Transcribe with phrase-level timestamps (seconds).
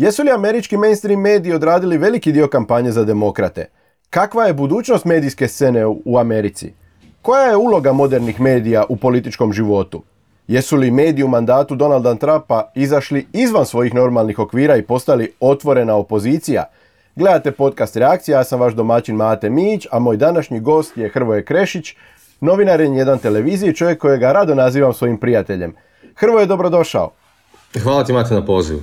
[0.00, 3.66] Jesu li američki mainstream mediji odradili veliki dio kampanje za demokrate?
[4.10, 6.72] Kakva je budućnost medijske scene u Americi?
[7.22, 10.02] Koja je uloga modernih medija u političkom životu?
[10.48, 15.94] Jesu li mediji u mandatu Donalda Trumpa izašli izvan svojih normalnih okvira i postali otvorena
[15.94, 16.64] opozicija?
[17.16, 21.44] Gledate podcast Reakcija, ja sam vaš domaćin Mate Mić, a moj današnji gost je Hrvoje
[21.44, 21.94] Krešić,
[22.40, 25.74] novinar je jedan televiziji, čovjek kojega rado nazivam svojim prijateljem.
[26.14, 27.10] Hrvoje, dobrodošao.
[27.82, 28.80] Hvala ti Mate na pozivu.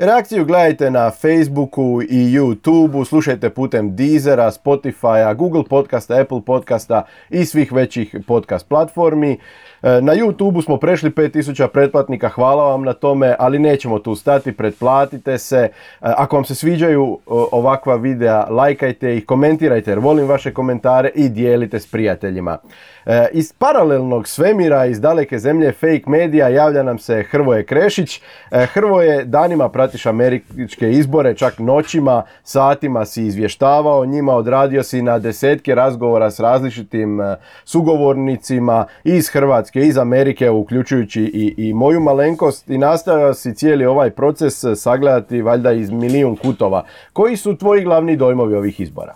[0.00, 7.44] Reakciju gledajte na Facebooku i YouTubeu, slušajte putem Deezera, Spotifya, Google podcasta, Apple podcasta i
[7.44, 9.38] svih većih podcast platformi.
[9.82, 14.52] E, na YouTubeu smo prešli 5000 pretplatnika, hvala vam na tome, ali nećemo tu stati,
[14.52, 15.56] pretplatite se.
[15.56, 15.68] E,
[16.00, 21.80] ako vam se sviđaju ovakva videa, lajkajte ih, komentirajte jer volim vaše komentare i dijelite
[21.80, 22.58] s prijateljima.
[23.06, 28.22] E, iz paralelnog svemira, iz daleke zemlje fake medija javlja nam se Hrvoje Krešić.
[28.50, 35.74] Hrvoje danima pratiš američke izbore, čak noćima, satima si izvještavao njima, odradio si na desetke
[35.74, 37.20] razgovora s različitim
[37.64, 44.10] sugovornicima iz Hrvatske iz Amerike, uključujući i, i moju malenkost i nastavio si cijeli ovaj
[44.10, 46.84] proces sagledati valjda iz milijun kutova.
[47.12, 49.14] Koji su tvoji glavni dojmovi ovih izbora?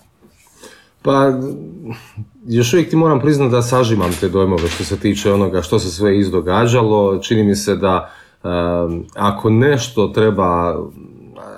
[1.02, 1.32] Pa,
[2.46, 5.90] još uvijek ti moram priznati da sažimam te dojmove što se tiče onoga što se
[5.90, 7.18] sve izdogađalo.
[7.18, 8.10] Čini mi se da
[9.14, 10.76] ako nešto treba,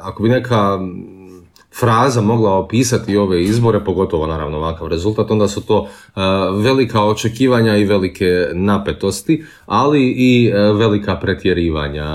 [0.01, 0.79] ako bi neka
[1.81, 6.21] fraza mogla opisati ove izbore, pogotovo naravno ovakav rezultat, onda su to e,
[6.63, 12.07] velika očekivanja i velike napetosti, ali i e, velika pretjerivanja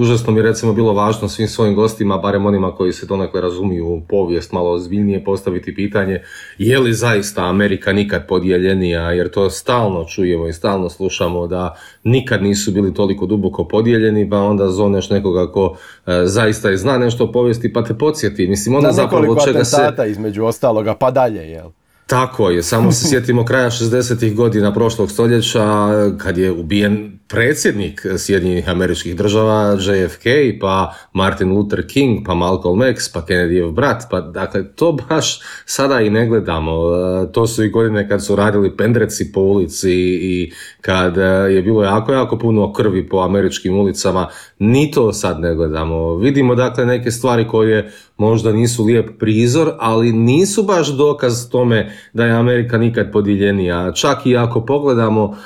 [0.00, 4.00] užasno mi recimo bilo važno svim svojim gostima, barem onima koji se donekle razumiju u
[4.08, 6.22] povijest, malo ozbiljnije postaviti pitanje
[6.58, 12.42] je li zaista Amerika nikad podijeljenija, jer to stalno čujemo i stalno slušamo da nikad
[12.42, 17.24] nisu bili toliko duboko podijeljeni, pa onda zoneš nekoga ko e, zaista je zna nešto
[17.24, 18.46] o povijesti, pa te podsjeti.
[18.46, 19.92] Mislim, onda zapravo čega se...
[20.10, 21.70] između ostaloga, pa dalje, jel?
[22.06, 24.34] Tako je, samo se sjetimo kraja 60.
[24.34, 25.88] godina prošlog stoljeća
[26.18, 30.24] kad je ubijen predsjednik Sjedinjenih američkih država JFK,
[30.60, 36.00] pa Martin Luther King, pa Malcolm X, pa Kennedyjev brat, pa dakle to baš sada
[36.00, 36.72] i ne gledamo.
[36.72, 39.92] E, to su i godine kad su radili pendreci po ulici
[40.22, 41.22] i kad e,
[41.54, 46.16] je bilo jako, jako puno krvi po američkim ulicama, ni to sad ne gledamo.
[46.16, 52.24] Vidimo dakle neke stvari koje možda nisu lijep prizor, ali nisu baš dokaz tome da
[52.24, 53.92] je Amerika nikad podijeljenija.
[53.92, 55.36] Čak i ako pogledamo,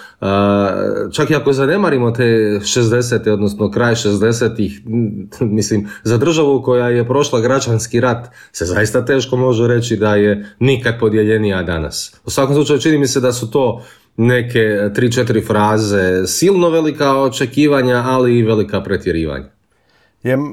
[1.12, 3.30] čak i ako zanemarimo te 60.
[3.30, 4.80] odnosno kraj 60-ih,
[5.58, 10.46] mislim, za državu koja je prošla građanski rat se zaista teško može reći da je
[10.58, 12.20] nikad podijeljenija danas.
[12.24, 13.82] U svakom slučaju čini mi se da su to
[14.16, 19.53] neke tri, četiri fraze, silno velika očekivanja, ali i velika pretjerivanja.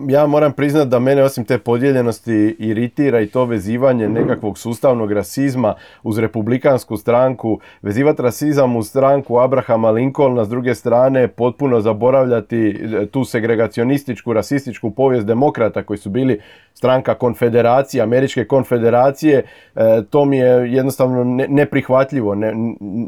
[0.07, 5.73] Ja moram priznati da mene osim te podijeljenosti iritira i to vezivanje nekakvog sustavnog rasizma
[6.03, 13.05] uz republikansku stranku, vezivati rasizam uz stranku Abrahama Lincolna, s druge strane potpuno zaboravljati e,
[13.05, 16.39] tu segregacionističku, rasističku povijest demokrata koji su bili
[16.73, 19.43] stranka konfederacije, američke konfederacije,
[19.75, 22.35] e, to mi je jednostavno neprihvatljivo.
[22.35, 22.53] Ne,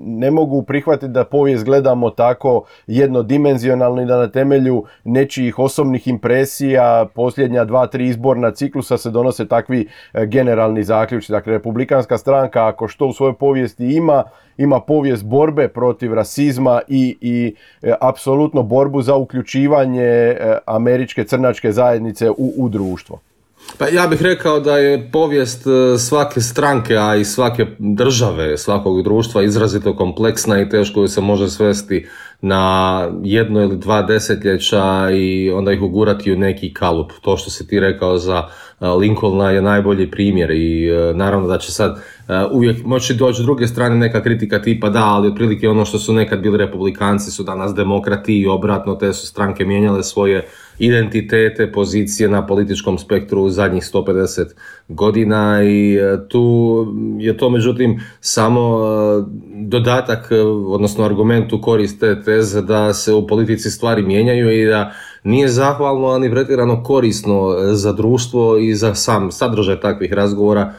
[0.04, 6.53] ne mogu prihvatiti da povijest gledamo tako jednodimenzionalno i da na temelju nečijih osobnih impresija
[6.62, 11.32] a posljednja dva, tri izborna ciklusa se donose takvi e, generalni zaključci.
[11.32, 14.24] Dakle, republikanska stranka ako što u svojoj povijesti ima,
[14.58, 21.72] ima povijest borbe protiv rasizma i, i e, apsolutno borbu za uključivanje e, američke crnačke
[21.72, 23.20] zajednice u, u društvo.
[23.78, 25.64] Pa ja bih rekao da je povijest
[26.00, 31.50] svake stranke, a i svake države, svakog društva izrazito kompleksna i teško ju se može
[31.50, 32.08] svesti
[32.46, 37.12] na jedno ili dva desetljeća i onda ih ugurati u neki kalup.
[37.22, 38.44] To što si ti rekao za
[38.90, 43.46] Lincolna je najbolji primjer i e, naravno da će sad e, uvijek moći doći s
[43.46, 47.44] druge strane neka kritika tipa da, ali otprilike ono što su nekad bili republikanci su
[47.44, 50.48] danas demokrati i obratno te su stranke mijenjale svoje
[50.80, 54.46] identitete, pozicije na političkom spektru zadnjih 150
[54.88, 56.86] godina i e, tu
[57.20, 58.80] je to međutim samo
[59.56, 60.32] dodatak,
[60.68, 64.94] odnosno argument u korist te teze da se u politici stvari mijenjaju i da
[65.24, 70.74] nije zahvalno, ani pretjerano korisno za društvo i za sam sadržaj takvih razgovora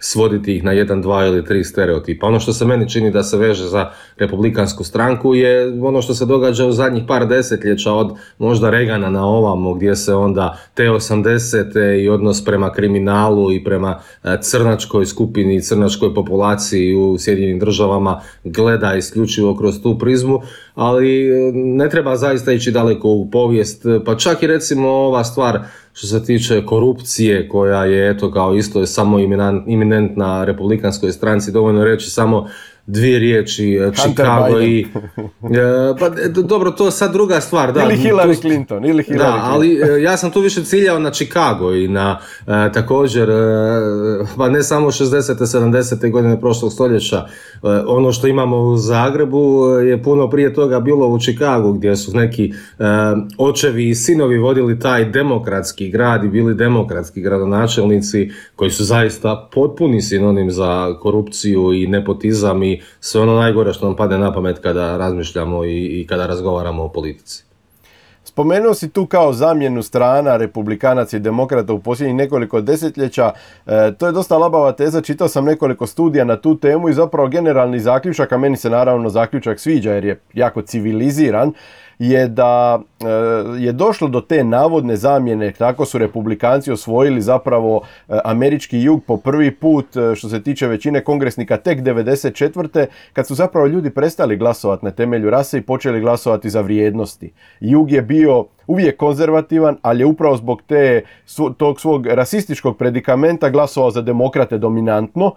[0.00, 2.26] svoditi ih na jedan, dva ili tri stereotipa.
[2.26, 6.26] Ono što se meni čini da se veže za republikansku stranku je ono što se
[6.26, 12.02] događa u zadnjih par desetljeća od možda Regana na ovamo gdje se onda te 80.
[12.02, 18.20] i odnos prema kriminalu i prema e, crnačkoj skupini i crnačkoj populaciji u Sjedinjenim državama
[18.44, 20.40] gleda isključivo kroz tu prizmu,
[20.76, 25.60] ali ne treba zaista ići daleko u povijest, pa čak i recimo ova stvar
[25.92, 29.18] što se tiče korupcije koja je eto kao isto je samo
[29.66, 32.48] iminentna republikanskoj stranci, dovoljno reći samo
[32.86, 34.80] dvije riječi, e, Chicago i...
[34.80, 36.10] E, pa
[36.42, 37.72] dobro, to je sad druga stvar.
[37.72, 41.10] Da, ili Hillary Clinton, ili Hillary Da, ali e, ja sam tu više ciljao na
[41.10, 42.18] Chicago i na
[42.74, 43.28] također,
[44.36, 45.34] pa ne samo 60.
[45.34, 46.10] 70.
[46.10, 47.26] godine prošlog stoljeća,
[47.86, 52.52] ono što imamo u Zagrebu je puno prije toga bilo u Chicagu gdje su neki
[53.38, 60.02] očevi i sinovi vodili taj demokratski grad i bili demokratski gradonačelnici koji su zaista potpuni
[60.02, 64.96] sinonim za korupciju i nepotizam i sve ono najgore što nam pade na pamet kada
[64.96, 67.46] razmišljamo i, i kada razgovaramo o politici.
[68.24, 73.32] Spomenuo si tu kao zamjenu strana republikanaca i demokrata u posljednjih nekoliko desetljeća.
[73.66, 77.28] E, to je dosta labava teza, čitao sam nekoliko studija na tu temu i zapravo
[77.28, 81.52] generalni zaključak, a meni se naravno zaključak sviđa jer je jako civiliziran,
[81.98, 83.06] je da e,
[83.58, 89.16] je došlo do te navodne zamjene, tako su republikanci osvojili zapravo e, američki jug po
[89.16, 92.86] prvi put e, što se tiče većine kongresnika tek 94.
[93.12, 97.32] kad su zapravo ljudi prestali glasovati na temelju rase i počeli glasovati za vrijednosti.
[97.60, 101.02] Jug je bio uvijek konzervativan, ali je upravo zbog te,
[101.56, 105.32] tog svog rasističkog predikamenta glasovao za demokrate dominantno,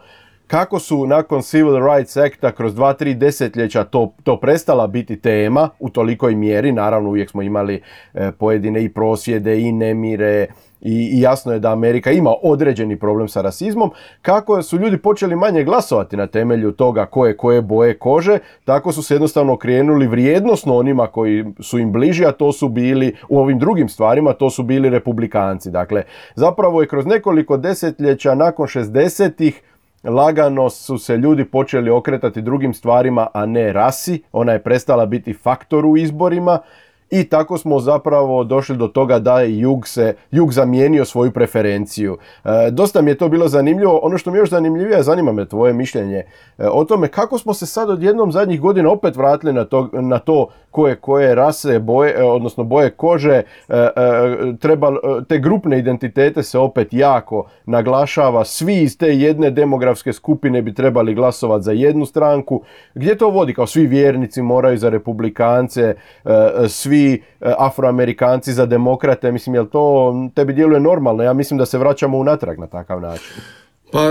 [0.49, 5.69] kako su nakon Civil Rights Acta kroz dva, tri desetljeća to, to prestala biti tema
[5.79, 7.81] u tolikoj mjeri, naravno uvijek smo imali
[8.13, 10.47] e, pojedine i prosvjede i nemire
[10.81, 13.91] i, i jasno je da Amerika ima određeni problem sa rasizmom,
[14.21, 19.03] kako su ljudi počeli manje glasovati na temelju toga koje koje boje kože, tako su
[19.03, 23.59] se jednostavno krenuli vrijednosno onima koji su im bliži, a to su bili u ovim
[23.59, 25.71] drugim stvarima, to su bili republikanci.
[25.71, 26.03] Dakle,
[26.35, 29.61] zapravo je kroz nekoliko desetljeća nakon 60-ih
[30.03, 34.23] lagano su se ljudi počeli okretati drugim stvarima, a ne rasi.
[34.31, 36.59] Ona je prestala biti faktor u izborima
[37.09, 42.17] i tako smo zapravo došli do toga da je jug se jug zamijenio svoju preferenciju.
[42.45, 43.99] E, dosta mi je to bilo zanimljivo.
[44.03, 47.65] Ono što mi još zanimljivije, zanima me tvoje mišljenje e, o tome kako smo se
[47.65, 52.23] sad odjednom zadnjih godina opet vratili na to, na to koje koje rase, boje, e,
[52.23, 53.41] odnosno boje kože,
[54.59, 54.91] treba,
[55.27, 58.45] te grupne identitete se opet jako naglašava.
[58.45, 62.61] Svi iz te jedne demografske skupine bi trebali glasovati za jednu stranku.
[62.93, 63.53] Gdje to vodi?
[63.53, 65.95] Kao svi vjernici moraju za republikance,
[66.67, 71.23] svi e, afroamerikanci za demokrate, mislim, jel to tebi djeluje normalno?
[71.23, 73.58] Ja mislim da se vraćamo unatrag na takav način.
[73.91, 74.01] Pa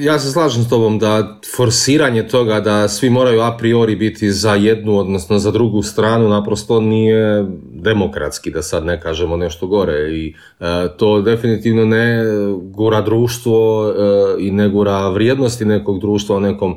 [0.00, 4.54] ja se slažem s tobom da forsiranje toga da svi moraju a priori biti za
[4.54, 10.12] jednu, odnosno za drugu stranu, naprosto nije demokratski, da sad ne kažemo nešto gore.
[10.12, 10.64] I e,
[10.96, 12.24] to definitivno ne
[12.62, 13.94] gura društvo e,
[14.38, 16.76] i ne gura vrijednosti nekog društva u nekom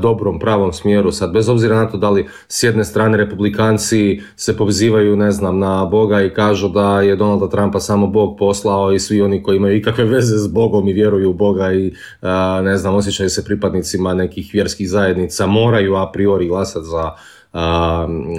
[0.00, 1.12] dobrom, pravom smjeru.
[1.12, 5.58] Sad, bez obzira na to da li s jedne strane republikanci se pozivaju, ne znam,
[5.58, 9.56] na Boga i kažu da je Donalda Trumpa samo Bog poslao i svi oni koji
[9.56, 11.86] imaju ikakve veze s Bogom i vjeruju u Boga i,
[12.22, 17.10] e, ne znam, osjećaju se pripadnicima nekih vjerskih zajednica, moraju a priori glasati za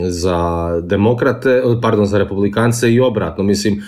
[0.10, 3.44] za demokrate, pardon, za republikance i obratno.
[3.44, 3.84] Mislim,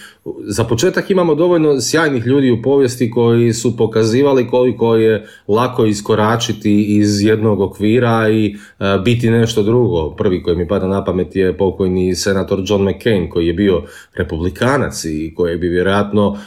[0.47, 6.97] za početak imamo dovoljno sjajnih ljudi u povijesti koji su pokazivali koliko je lako iskoračiti
[6.97, 8.55] iz jednog okvira i
[9.03, 10.09] biti nešto drugo.
[10.09, 13.81] Prvi koji mi pada na pamet je pokojni senator John McCain koji je bio
[14.13, 16.37] republikanac i koji bi vjerojatno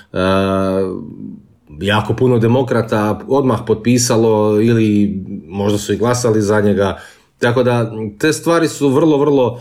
[1.80, 6.98] jako puno demokrata odmah potpisalo ili možda su i glasali za njega
[7.38, 9.60] tako da te stvari su vrlo, vrlo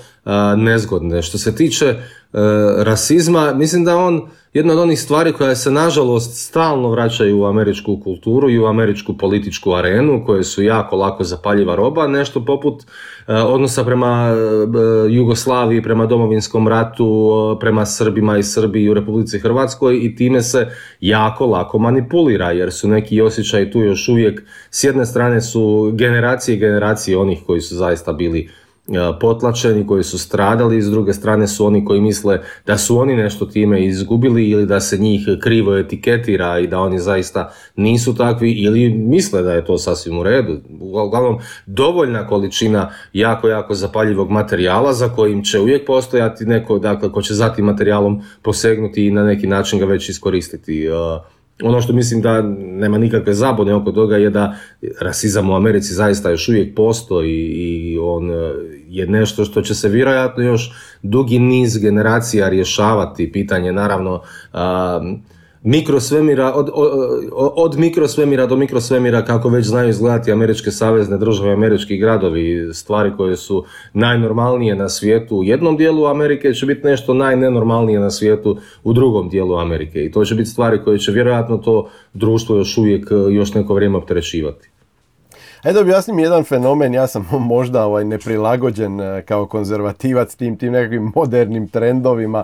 [0.58, 1.22] nezgodne.
[1.22, 1.98] Što se tiče e,
[2.77, 8.00] rasizma, mislim da on jedna od onih stvari koja se nažalost stalno vraćaju u američku
[8.03, 13.33] kulturu i u američku političku arenu, koje su jako lako zapaljiva roba, nešto poput e,
[13.33, 20.15] odnosa prema e, Jugoslaviji, prema domovinskom ratu, prema Srbima i Srbiji u Republici Hrvatskoj i
[20.15, 20.67] time se
[21.00, 26.55] jako lako manipulira, jer su neki osjećaji tu još uvijek, s jedne strane su generacije
[26.55, 28.62] i generacije onih koji su zaista bili E,
[29.19, 33.45] potlačeni, koji su stradali, s druge strane su oni koji misle da su oni nešto
[33.45, 38.89] time izgubili ili da se njih krivo etiketira i da oni zaista nisu takvi ili
[38.89, 40.57] misle da je to sasvim u redu.
[40.79, 47.21] Uglavnom, dovoljna količina jako, jako zapaljivog materijala za kojim će uvijek postojati neko, dakle, ko
[47.21, 50.87] će za tim materijalom posegnuti i na neki način ga već iskoristiti.
[51.62, 54.55] Ono što mislim da nema nikakve zabune oko toga je da
[55.01, 58.53] rasizam u Americi zaista još uvijek postoji i on e,
[58.88, 63.31] je nešto što će se vjerojatno još dugi niz generacija rješavati.
[63.31, 64.22] Pitanje naravno
[65.63, 66.70] mikrosvemira, od,
[67.55, 73.38] od mikrosvemira do mikrosvemira kako već znaju izgledati američke savezne države, američki gradovi, stvari koje
[73.38, 78.93] su najnormalnije na svijetu u jednom dijelu Amerike će biti nešto najnenormalnije na svijetu u
[78.93, 83.08] drugom dijelu Amerike i to će biti stvari koje će vjerojatno to društvo još uvijek
[83.32, 84.73] još neko vrijeme opterećivati.
[85.63, 91.12] Ajde objasnim jedan fenomen, ja sam možda ovaj neprilagođen e, kao konzervativac tim, tim nekakvim
[91.15, 92.43] modernim trendovima,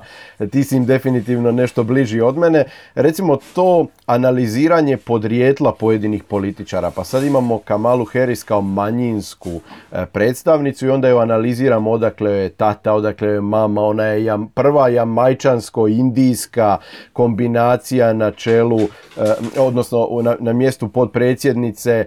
[0.51, 2.65] ti si im definitivno nešto bliži od mene.
[2.95, 9.49] Recimo to analiziranje podrijetla pojedinih političara, pa sad imamo Kamalu Harris kao manjinsku
[9.91, 14.47] e, predstavnicu i onda ju analiziramo odakle je tata, odakle je mama, ona je jam,
[14.47, 16.77] prva jamajčansko-indijska
[17.13, 18.87] kombinacija na čelu, e,
[19.57, 20.07] odnosno
[20.39, 22.05] na mjestu podpredsjednice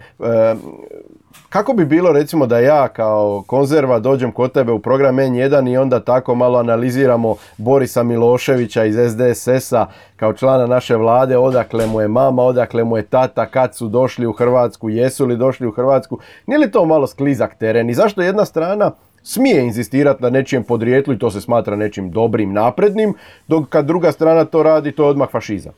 [1.52, 5.76] kako bi bilo recimo da ja kao konzerva dođem kod tebe u program N1 i
[5.76, 12.08] onda tako malo analiziramo Borisa Miloševića iz SDSS-a kao člana naše vlade, odakle mu je
[12.08, 16.18] mama, odakle mu je tata, kad su došli u Hrvatsku, jesu li došli u Hrvatsku.
[16.46, 18.90] Nije li to malo sklizak teren i zašto jedna strana
[19.22, 23.14] smije inzistirati na nečijem podrijetlu i to se smatra nečim dobrim, naprednim,
[23.48, 25.72] dok kad druga strana to radi, to je odmah fašizam.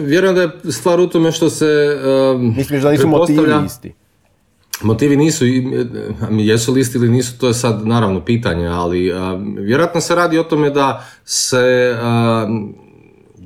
[0.00, 1.98] Vjerujem da je stvar u tome što se...
[2.34, 4.03] Um, Misliš da nisu motivi isti?
[4.82, 5.44] Motivi nisu,
[6.30, 9.12] jesu li isti ili nisu, to je sad naravno pitanje, ali
[9.58, 11.94] vjerojatno se radi o tome da se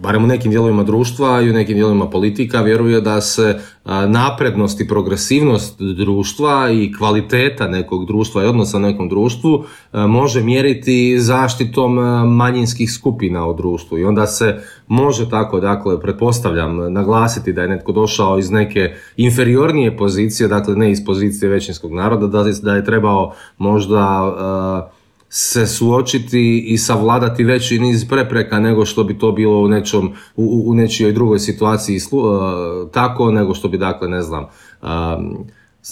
[0.01, 3.61] barem u nekim dijelovima društva i u nekim dijelovima politika vjeruje da se
[4.09, 11.95] naprednost i progresivnost društva i kvaliteta nekog društva i odnosa nekom društvu može mjeriti zaštitom
[12.37, 13.99] manjinskih skupina u društvu.
[13.99, 19.97] I onda se može tako, dakle, pretpostavljam, naglasiti da je netko došao iz neke inferiornije
[19.97, 24.91] pozicije, dakle ne iz pozicije većinskog naroda, da je trebao možda
[25.29, 30.63] se suočiti i savladati veći niz prepreka nego što bi to bilo u nečom u,
[30.67, 34.45] u nečijoj drugoj situaciji uh, tako nego što bi dakle ne znam
[34.83, 35.47] um,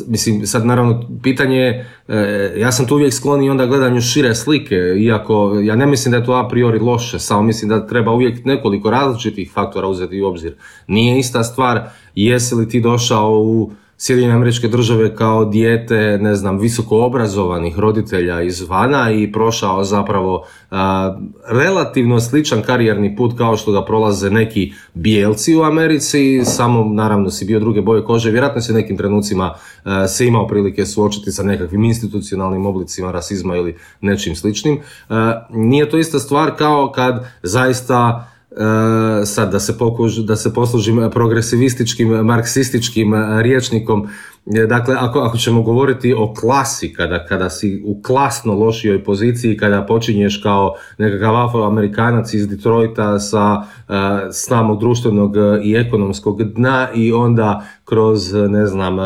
[0.07, 4.35] Mislim, sad naravno, pitanje je, e, ja sam tu uvijek sklon i onda gledanju šire
[4.35, 8.13] slike, iako ja ne mislim da je to a priori loše, samo mislim da treba
[8.13, 10.55] uvijek nekoliko različitih faktora uzeti u obzir.
[10.87, 11.81] Nije ista stvar,
[12.15, 18.43] jesi li ti došao u Sjedinjene američke države kao dijete, ne znam, visoko obrazovanih roditelja
[18.43, 20.47] izvana i prošao zapravo
[21.49, 27.45] relativno sličan karijerni put kao što ga prolaze neki bijelci u Americi, samo naravno si
[27.45, 29.55] bio druge boje kože, vjerojatno se nekim trenucima
[30.09, 34.79] se imao prilike suočiti sa nekakvim institucionalnim oblicima rasizma ili nečim sličnim.
[35.51, 38.29] nije to ista stvar kao kad zaista
[39.27, 44.09] sad da se, pokuž, da se poslužim progresivističkim, marksističkim e, riječnikom,
[44.47, 49.57] e, dakle ako, ako ćemo govoriti o klasi, kada, kada si u klasno lošijoj poziciji,
[49.57, 53.63] kada počinješ kao nekakav afroamerikanac iz Detroita sa
[54.33, 58.97] samog društvenog i ekonomskog dna i onda kroz, ne znam,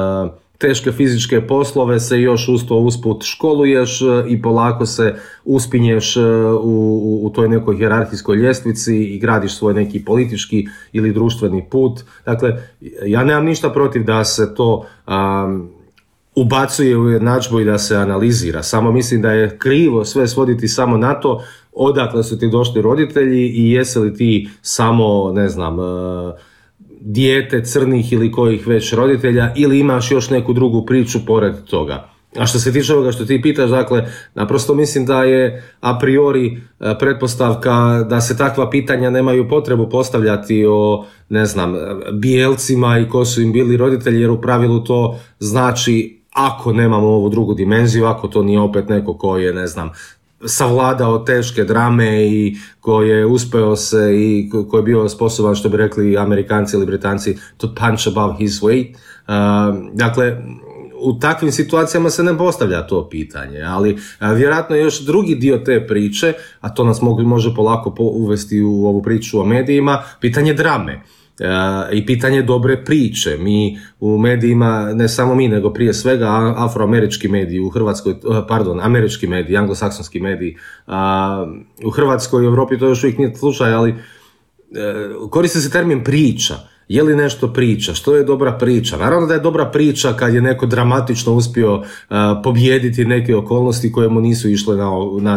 [0.60, 5.14] teške fizičke poslove se još uz usput školuješ e, i polako se
[5.44, 6.20] uspinješ e,
[6.62, 12.00] u, u toj nekoj hjerarhijskoj ljestvici i gradiš svoj neki politički ili društveni put.
[12.26, 12.62] Dakle,
[13.06, 15.70] ja nemam ništa protiv da se to um,
[16.34, 18.62] ubacuje u jednadžbu i da se analizira.
[18.62, 23.48] Samo mislim da je krivo sve svoditi samo na to odakle su ti došli roditelji
[23.48, 25.84] i jesi li ti samo, ne znam, uh,
[27.00, 32.10] dijete crnih ili kojih već roditelja ili imaš još neku drugu priču pored toga.
[32.38, 36.46] A što se tiče ovoga što ti pitaš, dakle, naprosto mislim da je a priori
[36.80, 41.74] e, pretpostavka da se takva pitanja nemaju potrebu postavljati o, ne znam,
[42.12, 47.28] bijelcima i ko su im bili roditelji, jer u pravilu to znači ako nemamo ovu
[47.28, 49.90] drugu dimenziju, ako to nije opet neko ko je, ne znam,
[50.46, 55.76] savladao teške drame i koji je uspeo se i koji je bio sposoban, što bi
[55.76, 58.94] rekli Amerikanci ili Britanci, to punch above his weight.
[58.94, 59.34] Uh,
[59.94, 60.42] dakle,
[61.02, 63.98] u takvim situacijama se ne postavlja to pitanje, ali uh,
[64.36, 69.02] vjerojatno je još drugi dio te priče, a to nas može polako uvesti u ovu
[69.02, 71.02] priču o medijima, pitanje drame.
[71.40, 73.36] E, i pitanje dobre priče.
[73.40, 78.16] Mi u medijima, ne samo mi, nego prije svega afroamerički mediji u Hrvatskoj, e,
[78.48, 80.56] pardon, američki mediji, anglosaksonski mediji,
[81.84, 83.96] u Hrvatskoj i Europi to još uvijek nije slučaj, ali e,
[85.30, 86.54] koriste se termin priča.
[86.88, 87.94] Je li nešto priča?
[87.94, 88.96] Što je dobra priča?
[88.96, 91.82] Naravno da je dobra priča kad je neko dramatično uspio
[92.44, 94.90] pobijediti neke okolnosti koje mu nisu išle na,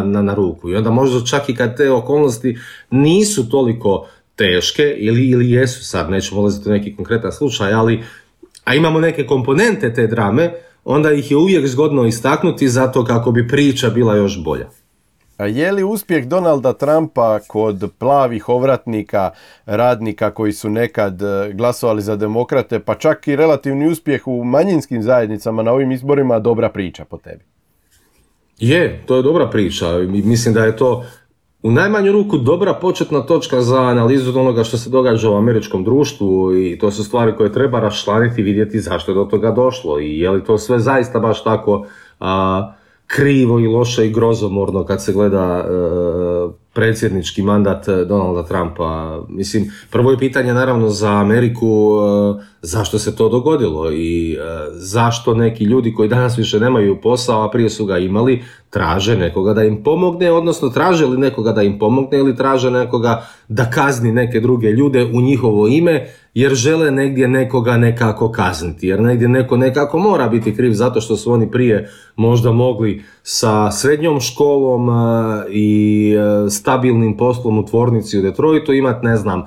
[0.04, 0.70] na, na ruku.
[0.70, 2.58] I onda možda čak i kad te okolnosti
[2.90, 8.02] nisu toliko teške ili, ili jesu sad, nećemo ulaziti u neki konkretan slučaj, ali
[8.64, 10.52] a imamo neke komponente te drame,
[10.84, 14.66] onda ih je uvijek zgodno istaknuti zato kako bi priča bila još bolja.
[15.38, 19.30] je li uspjeh Donalda Trumpa kod plavih ovratnika,
[19.66, 25.02] radnika koji su nekad e, glasovali za demokrate, pa čak i relativni uspjeh u manjinskim
[25.02, 27.44] zajednicama na ovim izborima dobra priča po tebi?
[28.58, 29.86] Je, to je dobra priča.
[30.08, 31.04] Mislim da je to
[31.64, 36.56] u najmanju ruku dobra početna točka za analizu onoga što se događa u američkom društvu
[36.56, 40.18] i to su stvari koje treba raščlaniti i vidjeti zašto je do toga došlo i
[40.18, 41.86] je li to sve zaista baš tako
[43.06, 49.20] krivo i loše i grozomorno kad se gleda e, predsjednički mandat eh, Donalda Trumpa.
[49.28, 51.90] Mislim, prvo je pitanje naravno za Ameriku
[52.38, 54.38] eh, zašto se to dogodilo i eh,
[54.72, 59.54] zašto neki ljudi koji danas više nemaju posao, a prije su ga imali, traže nekoga
[59.54, 64.12] da im pomogne, odnosno traže li nekoga da im pomogne ili traže nekoga da kazni
[64.12, 69.56] neke druge ljude u njihovo ime, jer žele negdje nekoga nekako kazniti, jer negdje neko
[69.56, 74.88] nekako mora biti kriv zato što su oni prije možda mogli sa srednjom školom
[75.50, 76.14] i
[76.50, 79.46] stabilnim poslom u tvornici u Detroitu imati, ne znam, e,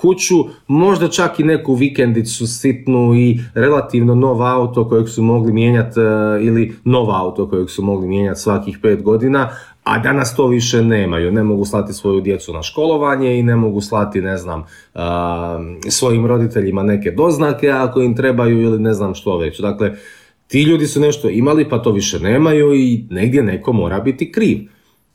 [0.00, 0.34] kuću,
[0.66, 6.04] možda čak i neku vikendicu sitnu i relativno nov auto kojeg su mogli mijenjati e,
[6.44, 9.50] ili nov auto kojeg su mogli mijenjati svakih pet godina,
[9.84, 11.32] a danas to više nemaju.
[11.32, 14.64] Ne mogu slati svoju djecu na školovanje i ne mogu slati, ne znam,
[15.88, 19.60] svojim roditeljima neke doznake ako im trebaju ili ne znam što već.
[19.60, 19.92] Dakle,
[20.46, 24.58] ti ljudi su nešto imali pa to više nemaju i negdje neko mora biti kriv.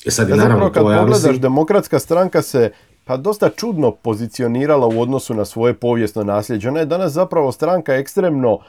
[0.06, 2.72] E sad je naravno kad pogledaš, demokratska stranka se
[3.06, 6.70] pa dosta čudno pozicionirala u odnosu na svoje povijesno nasljeđe.
[6.70, 8.60] Ona je danas zapravo stranka ekstremno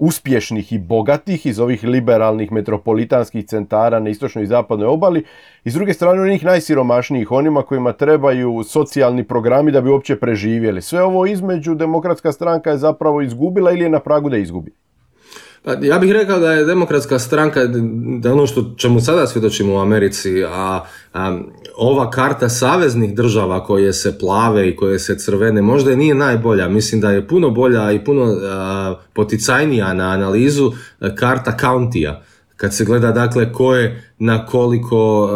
[0.00, 5.24] uspješnih i bogatih iz ovih liberalnih metropolitanskih centara na istočnoj i zapadnoj obali
[5.64, 10.82] i s druge strane onih najsiromašnijih, onima kojima trebaju socijalni programi da bi uopće preživjeli.
[10.82, 14.72] Sve ovo između demokratska stranka je zapravo izgubila ili je na pragu da izgubi.
[15.62, 17.60] Pa ja bih rekao da je demokratska stranka,
[18.18, 20.84] da ono što čemu sada svjedočimo u Americi, a,
[21.76, 26.68] ova karta saveznih država koje se plave i koje se crvene možda i nije najbolja.
[26.68, 28.36] Mislim da je puno bolja i puno
[29.12, 30.72] poticajnija na analizu
[31.16, 32.22] karta countija
[32.56, 35.30] kad se gleda dakle ko je na koliko,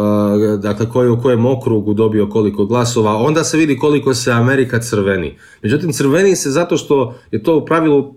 [0.61, 4.79] dakle ko je u kojem okrugu dobio koliko glasova, onda se vidi koliko se Amerika
[4.79, 5.37] crveni.
[5.61, 8.15] Međutim, crveni se zato što je to u pravilu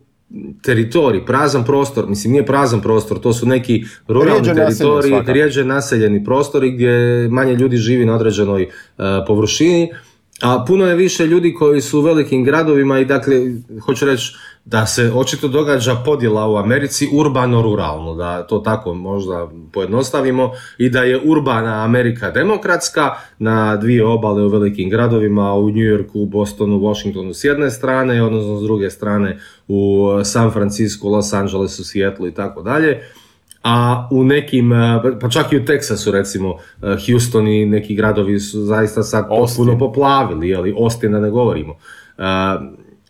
[0.62, 6.70] teritorij, prazan prostor, mislim nije prazan prostor, to su neki ruralni teritoriji, rijeđe naseljeni prostori
[6.70, 9.90] gdje manje ljudi živi na određenoj uh, površini,
[10.42, 13.34] a puno je više ljudi koji su u velikim gradovima i dakle,
[13.84, 14.34] hoću reći
[14.70, 21.02] da se očito događa podjela u Americi urbano-ruralno, da to tako možda pojednostavimo i da
[21.02, 27.34] je urbana Amerika demokratska na dvije obale u velikim gradovima, u New Yorku, Bostonu, Washingtonu
[27.34, 32.62] s jedne strane, odnosno s druge strane u San Francisco, Los Angelesu, Seattle i tako
[32.62, 33.02] dalje
[33.62, 34.70] a u nekim,
[35.20, 40.54] pa čak i u Teksasu recimo, Houston i neki gradovi su zaista sad potpuno poplavili,
[40.54, 41.76] ali Austin da ne govorimo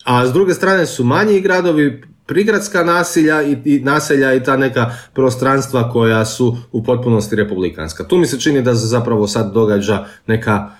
[0.09, 4.91] a s druge strane su manji gradovi, prigradska nasilja i, i naselja i ta neka
[5.15, 8.05] prostranstva koja su u potpunosti republikanska.
[8.05, 10.71] Tu mi se čini da se zapravo sad događa neka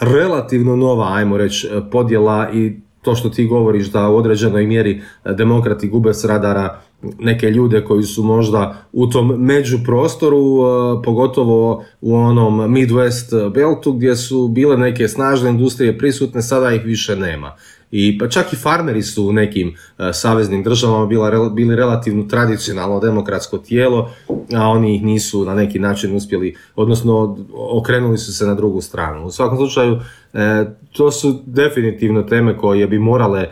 [0.00, 5.88] relativno nova, ajmo reći, podjela i to što ti govoriš da u određenoj mjeri demokrati
[5.88, 6.80] gube s radara
[7.18, 13.92] neke ljude koji su možda u tom među prostoru, e, pogotovo u onom Midwest beltu
[13.92, 17.56] gdje su bile neke snažne industrije prisutne, sada ih više nema.
[17.98, 23.00] I pa čak i farmeri su u nekim uh, saveznim državama bila, bili relativno tradicionalno
[23.00, 24.10] demokratsko tijelo,
[24.56, 29.26] a oni ih nisu na neki način uspjeli, odnosno okrenuli su se na drugu stranu.
[29.26, 30.00] U svakom slučaju,
[30.34, 33.48] e, to su definitivno teme koje bi morale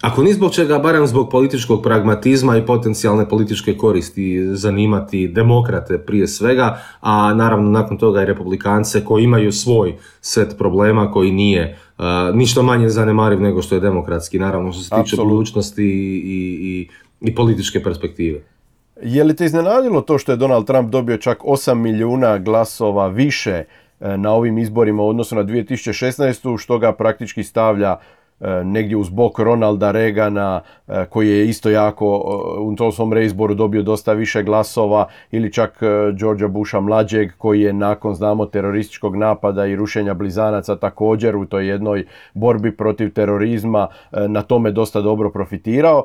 [0.00, 6.28] ako ni zbog čega, barem zbog političkog pragmatizma i potencijalne političke koristi zanimati demokrate prije
[6.28, 11.78] svega, a naravno nakon toga i republikance koji imaju svoj set problema koji nije
[12.34, 15.30] ništa manje zanemariv nego što je demokratski, naravno što se tiče Absolut.
[15.30, 16.18] budućnosti i,
[16.60, 16.88] i,
[17.20, 18.40] i političke perspektive.
[19.02, 23.64] Je li te iznenadilo to što je Donald Trump dobio čak 8 milijuna glasova više
[24.00, 26.58] e, na ovim izborima u odnosu na 2016.
[26.58, 27.96] što ga praktički stavlja
[28.64, 33.54] negdje uz bok Ronalda Regana e, koji je isto jako e, u tom svom reizboru
[33.54, 35.80] dobio dosta više glasova ili čak
[36.18, 41.68] Georgia Busha mlađeg koji je nakon znamo terorističkog napada i rušenja blizanaca također u toj
[41.68, 43.88] jednoj borbi protiv terorizma
[44.28, 46.04] na tome dosta dobro profitirao.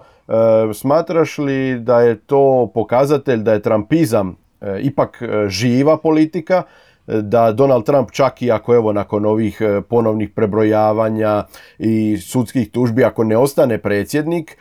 [0.73, 4.35] Smatraš li da je to pokazatelj da je Trumpizam
[4.81, 6.63] ipak živa politika
[7.07, 11.43] da Donald Trump čak i ako evo nakon ovih e, ponovnih prebrojavanja
[11.79, 14.57] i sudskih tužbi ako ne ostane predsjednik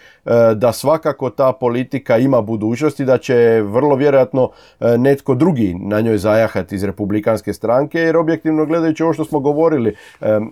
[0.54, 6.18] da svakako ta politika ima budućnosti da će vrlo vjerojatno e, netko drugi na njoj
[6.18, 9.96] zajahati iz republikanske stranke jer objektivno gledajući ovo što smo govorili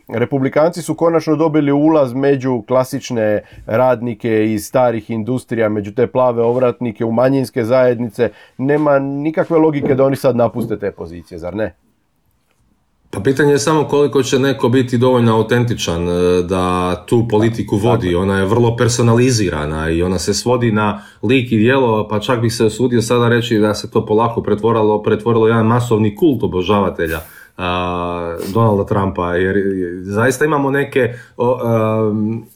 [0.08, 7.04] republikanci su konačno dobili ulaz među klasične radnike iz starih industrija među te plave ovratnike
[7.04, 8.30] u manjinske zajednice.
[8.58, 11.87] Nema nikakve logike da oni sad napuste te pozicije zar ne
[13.10, 18.14] pa pitanje je samo koliko će neko biti dovoljno autentičan e, da tu politiku vodi.
[18.14, 22.54] Ona je vrlo personalizirana i ona se svodi na lik i djelo, pa čak bih
[22.54, 27.20] se usudio sada reći da se to polako pretvorilo, pretvorilo jedan masovni kult obožavatelja
[28.54, 29.56] Donalda Trumpa, jer
[30.02, 31.14] zaista imamo neke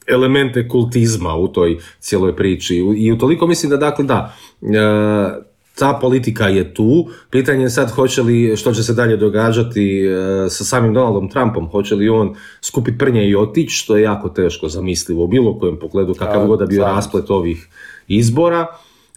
[0.07, 2.77] elemente kultizma u toj cijeloj priči.
[2.97, 7.08] I u toliko mislim da dakle da, e, ta politika je tu.
[7.30, 11.68] Pitanje je sad hoće li, što će se dalje događati e, sa samim Donaldom Trumpom,
[11.68, 15.78] hoće li on skupiti prnje i otići, što je jako teško zamislivo u bilo kojem
[15.78, 17.68] pogledu, kakav god da bio rasplet ovih
[18.08, 18.66] izbora.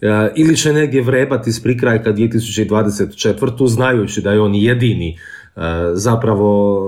[0.00, 3.68] E, ili će negdje vrebati s prikrajka 2024.
[3.68, 5.18] znajući da je on jedini
[5.56, 5.60] e,
[5.92, 6.82] zapravo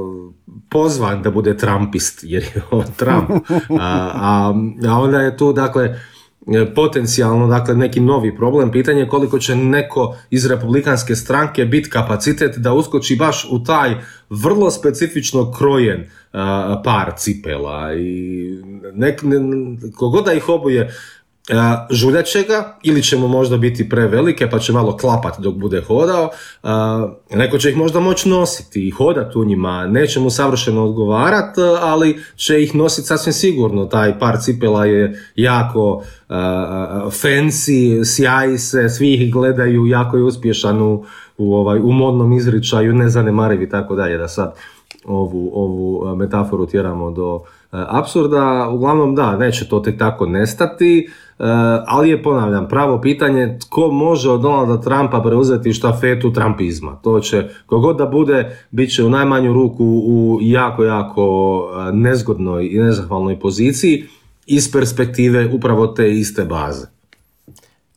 [0.70, 3.30] pozvan da bude Trumpist, jer je on Trump.
[3.80, 4.54] A, a,
[4.88, 6.00] a onda je tu, dakle,
[6.74, 8.70] potencijalno dakle neki novi problem.
[8.72, 13.94] Pitanje je koliko će neko iz republikanske stranke biti kapacitet da uskoči baš u taj
[14.30, 16.06] vrlo specifično krojen e,
[16.84, 18.48] par cipela i
[18.94, 19.38] nek, ne,
[19.96, 20.48] kogod da ih
[21.50, 25.54] obuje žuljat će ga ili će mu možda biti prevelike pa će malo klapat dok
[25.54, 26.30] bude hodao.
[27.30, 32.22] Neko će ih možda moći nositi i hodat u njima, neće mu savršeno odgovarat, ali
[32.36, 33.84] će ih nositi sasvim sigurno.
[33.84, 36.02] Taj par cipela je jako
[37.06, 41.04] fancy, sjaji se, svi ih gledaju, jako je uspješan u,
[41.38, 44.54] u, ovaj, u modnom izričaju, nezanemariv i tako dalje, da sad
[45.04, 48.68] ovu, ovu metaforu tjeramo do apsurda.
[48.68, 51.08] Uglavnom da, neće to tek tako nestati.
[51.38, 51.42] E,
[51.86, 56.96] ali je ponavljam pravo pitanje tko može od Donalda Trumpa preuzeti štafetu Trumpizma.
[57.02, 62.68] To će, kogod da bude, bit će u najmanju ruku u jako, jako e, nezgodnoj
[62.72, 64.04] i nezahvalnoj poziciji
[64.46, 66.86] iz perspektive upravo te iste baze.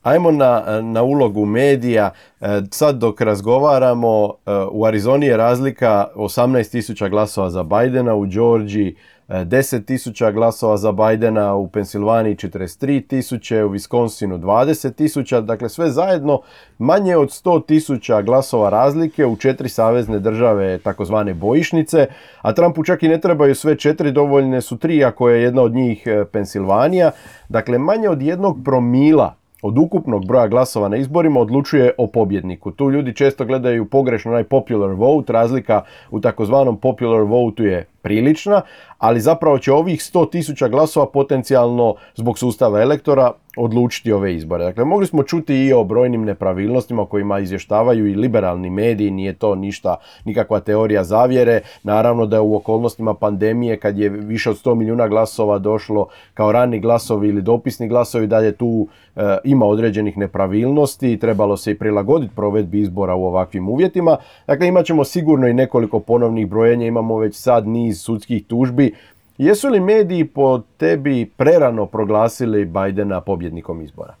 [0.02, 2.10] Ajmo na, na ulogu medija.
[2.40, 4.30] E, sad dok razgovaramo,
[4.70, 8.96] u Arizoni je razlika 18.000 glasova za Bidena, u Georgiji
[9.32, 15.90] 10 tisuća glasova za Bidena, u Pensilvaniji 43 tisuće, u Wisconsinu 20 tisuća, dakle sve
[15.90, 16.40] zajedno
[16.78, 22.06] manje od 100 tisuća glasova razlike u četiri savezne države takozvane bojišnice,
[22.42, 25.72] a Trumpu čak i ne trebaju sve četiri, dovoljne su tri ako je jedna od
[25.72, 27.10] njih e, Pensilvanija,
[27.48, 32.70] dakle manje od jednog promila od ukupnog broja glasova na izborima odlučuje o pobjedniku.
[32.70, 38.62] Tu ljudi često gledaju pogrešno onaj popular vote, razlika u takozvanom popular vote je prilična,
[38.98, 44.64] ali zapravo će ovih 100.000 glasova potencijalno zbog sustava elektora odlučiti ove izbore.
[44.64, 49.54] Dakle, mogli smo čuti i o brojnim nepravilnostima kojima izvještavaju i liberalni mediji, nije to
[49.54, 51.60] ništa, nikakva teorija zavjere.
[51.82, 56.52] Naravno da je u okolnostima pandemije kad je više od 100 milijuna glasova došlo kao
[56.52, 58.86] rani glasovi ili dopisni glasovi, da je tu
[59.16, 64.16] e, ima određenih nepravilnosti i trebalo se i prilagoditi provedbi izbora u ovakvim uvjetima.
[64.46, 68.92] Dakle, imat ćemo sigurno i nekoliko ponovnih brojenja, imamo već sad niz sudskih tužbi
[69.42, 74.14] Jesu li mediji po tebi prerano proglasili Bidena pobjednikom izbora?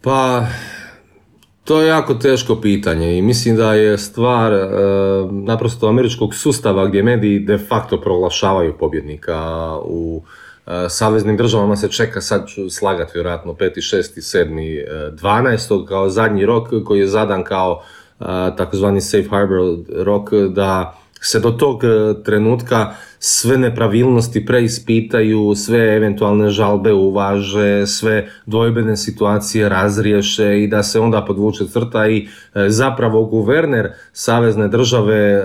[0.00, 0.46] Pa,
[1.64, 4.68] to je jako teško pitanje i mislim da je stvar e,
[5.30, 9.40] naprosto američkog sustava gdje mediji de facto proglašavaju pobjednika
[9.84, 10.22] u
[10.66, 13.70] e, saveznim državama se čeka, sad ću slagati vjerojatno 5.
[13.76, 14.00] 6.
[14.46, 15.12] 7.
[15.22, 15.88] 12.
[15.88, 17.82] kao zadnji rok koji je zadan kao
[18.20, 18.24] e,
[18.56, 21.88] takozvani safe harbor rok da se do tog e,
[22.24, 31.00] trenutka sve nepravilnosti preispitaju, sve eventualne žalbe uvaže, sve dvojbene situacije razriješe i da se
[31.00, 35.42] onda podvuče crta i e, zapravo guverner savezne države e,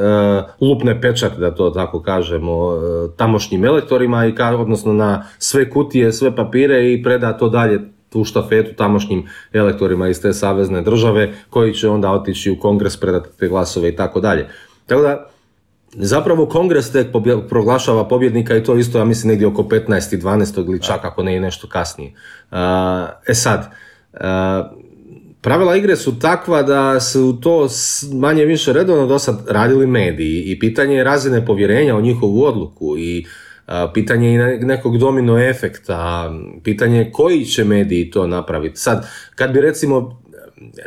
[0.61, 2.79] lupne pečat, da to tako kažemo,
[3.17, 8.75] tamošnjim elektorima i odnosno na sve kutije, sve papire i preda to dalje tu štafetu
[8.75, 13.89] tamošnjim elektorima iz te savezne države koji će onda otići u kongres predati te glasove
[13.89, 14.47] i tako dalje.
[14.85, 15.36] Tako da
[15.93, 17.07] Zapravo kongres tek
[17.49, 20.21] proglašava pobjednika i to isto, ja mislim, negdje oko 15.
[20.21, 20.65] 12.
[20.67, 22.13] ili čak ako ne i nešto kasnije.
[23.27, 23.71] E sad,
[25.41, 27.67] pravila igre su takva da su to
[28.13, 32.97] manje više redovno do sad radili mediji i pitanje je razine povjerenja u njihovu odluku
[32.97, 33.25] i
[33.93, 36.31] pitanje je nekog domino efekta,
[36.63, 38.79] pitanje je koji će mediji to napraviti.
[38.79, 40.21] Sad, kad bi recimo,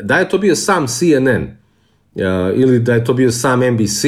[0.03, 1.57] da je to bio sam CNN,
[2.55, 4.05] ili da je to bio sam NBC,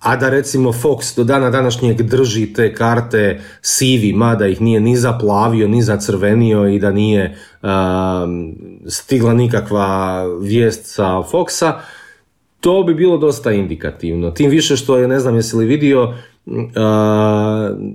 [0.00, 4.96] a da recimo Fox do dana današnjeg drži te karte sivi, mada ih nije ni
[4.96, 7.38] zaplavio, ni zacrvenio i da nije
[8.88, 11.72] stigla nikakva vijest sa Foxa,
[12.60, 14.30] to bi bilo dosta indikativno.
[14.30, 16.14] Tim više što je, ne znam jesi li vidio,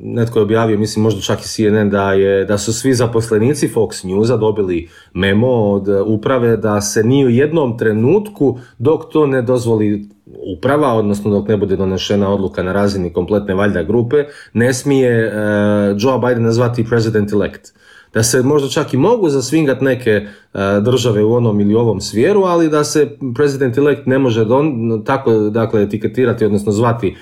[0.03, 4.05] netko je objavio, mislim možda čak i CNN, da, je, da su svi zaposlenici Fox
[4.05, 10.05] Newsa dobili memo od uprave da se ni u jednom trenutku dok to ne dozvoli
[10.57, 15.33] uprava, odnosno dok ne bude donešena odluka na razini kompletne valjda grupe, ne smije uh,
[15.99, 17.73] Joe Biden nazvati president elect.
[18.13, 20.27] Da se možda čak i mogu zasvingat neke e,
[20.81, 25.33] države u onom ili ovom svjeru, ali da se president elect ne može don, tako
[25.33, 27.15] dakle etiketirati, odnosno zvati e,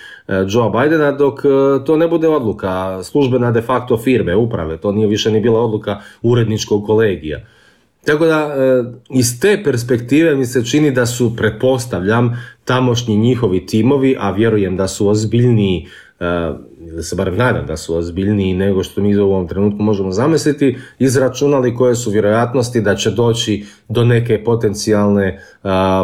[0.48, 1.50] Joe Bidena dok e,
[1.86, 6.02] to ne bude odluka službena de facto firme, uprave, to nije više ni bila odluka
[6.22, 7.40] uredničkog kolegija.
[8.06, 8.56] Tako da
[9.10, 14.88] iz te perspektive mi se čini da su, pretpostavljam, tamošnji njihovi timovi, a vjerujem da
[14.88, 15.88] su ozbiljniji
[16.92, 20.78] ili se barem nadam da su ozbiljniji nego što mi u ovom trenutku možemo zamisliti,
[21.00, 25.40] izračunali koje su vjerojatnosti da će doći do neke potencijalne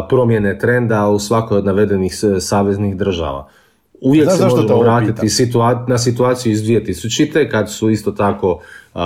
[0.08, 3.48] promjene trenda u svakoj od navedenih saveznih država.
[4.00, 5.26] Uvijek se možemo vratiti
[5.86, 7.50] na situaciju iz 2000.
[7.50, 8.52] kad su isto tako
[8.94, 9.00] uh,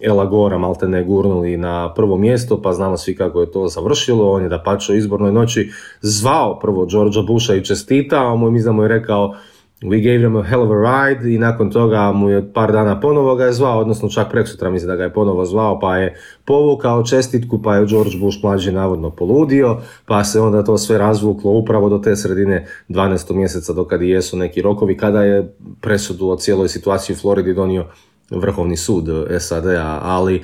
[0.00, 4.32] Ela Gora maltene gurnuli na prvo mjesto, pa znamo svi kako je to završilo.
[4.32, 8.82] On je da pače izbornoj noći zvao prvo Georgea Busha i čestitao mu i mi
[8.82, 9.34] je rekao
[9.82, 13.00] We gave him a hell of a ride i nakon toga mu je par dana
[13.00, 16.16] ponovo ga je zvao, odnosno čak preksutra mislim da ga je ponovo zvao pa je
[16.44, 21.50] povukao čestitku pa je George Bush mlađi navodno poludio pa se onda to sve razvuklo
[21.52, 23.34] upravo do te sredine 12.
[23.34, 27.86] mjeseca do kada jesu neki rokovi kada je presudu o cijeloj situaciji u Floridi donio
[28.30, 30.42] Vrhovni sud SAD-a, ali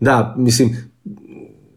[0.00, 0.76] da, mislim,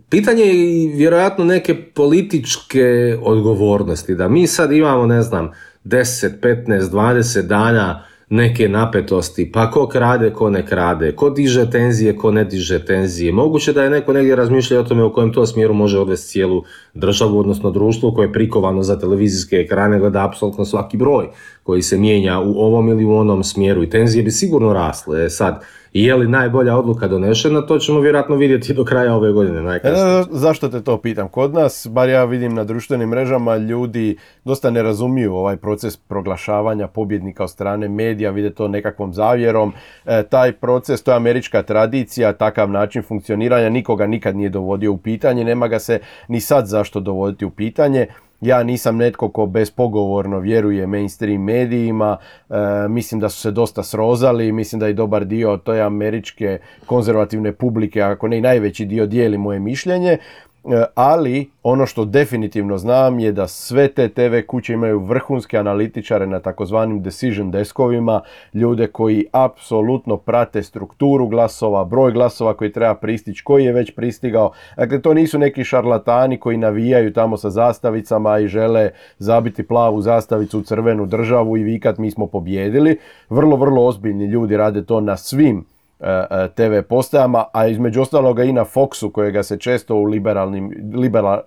[0.09, 5.51] pitanje je vjerojatno neke političke odgovornosti, da mi sad imamo, ne znam,
[5.83, 12.15] 10, 15, 20 dana neke napetosti, pa ko krade, ko ne krade, ko diže tenzije,
[12.15, 13.31] ko ne diže tenzije.
[13.31, 16.63] Moguće da je neko negdje razmišljao o tome u kojem to smjeru može odvesti cijelu
[16.93, 21.27] državu, odnosno društvo koje je prikovano za televizijske ekrane, gleda apsolutno svaki broj
[21.63, 25.25] koji se mijenja u ovom ili u onom smjeru i tenzije bi sigurno rasle.
[25.25, 29.61] E sad, je li najbolja odluka donešena, to ćemo vjerojatno vidjeti do kraja ove godine
[29.61, 30.19] najkasnije.
[30.19, 31.27] E, zašto te to pitam?
[31.27, 36.87] Kod nas, bar ja vidim na društvenim mrežama, ljudi dosta ne razumiju ovaj proces proglašavanja
[36.87, 39.73] pobjednika od strane medija, vide to nekakvom zavjerom.
[40.05, 44.97] E, taj proces, to je američka tradicija, takav način funkcioniranja nikoga nikad nije dovodio u
[44.97, 48.07] pitanje, nema ga se ni sad zašto dovoditi u pitanje.
[48.41, 52.17] Ja nisam netko ko bespogovorno vjeruje mainstream medijima,
[52.49, 52.53] e,
[52.89, 58.01] mislim da su se dosta srozali, mislim da i dobar dio je američke konzervativne publike,
[58.01, 60.17] ako ne i najveći dio dijeli moje mišljenje.
[60.63, 66.27] E, ali ono što definitivno znam je da sve te TV kuće imaju vrhunske analitičare
[66.27, 68.21] na takozvanim decision deskovima,
[68.53, 74.51] ljude koji apsolutno prate strukturu glasova, broj glasova koji treba pristići, koji je već pristigao.
[74.77, 80.59] Dakle, to nisu neki šarlatani koji navijaju tamo sa zastavicama i žele zabiti plavu zastavicu
[80.59, 82.99] u crvenu državu i vikat mi smo pobjedili.
[83.29, 85.65] Vrlo, vrlo ozbiljni ljudi rade to na svim
[86.55, 90.71] TV postajama, a između ostaloga i na Foxu kojega se često u liberalnim,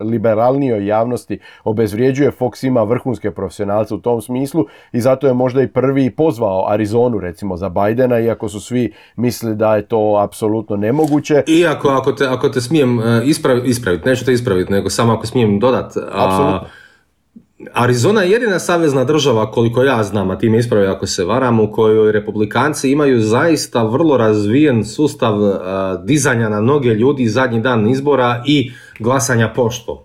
[0.01, 2.31] liberalnijoj javnosti obezvrijeđuje.
[2.31, 7.21] Fox ima vrhunske profesionalce u tom smislu i zato je možda i prvi pozvao Arizonu
[7.21, 11.43] recimo za Bidena, iako su svi mislili da je to apsolutno nemoguće.
[11.47, 15.27] Iako ako te, ako te smijem e, ispraviti, ispravit, neću te ispraviti, nego samo ako
[15.27, 15.97] smijem dodat.
[16.13, 16.69] Apsolutno.
[17.73, 21.61] Arizona je jedina savezna država, koliko ja znam, a ti me ispravi ako se varam,
[21.61, 25.35] u kojoj republikanci imaju zaista vrlo razvijen sustav
[26.05, 29.97] dizanja na noge ljudi zadnji dan izbora i glasanja poštom.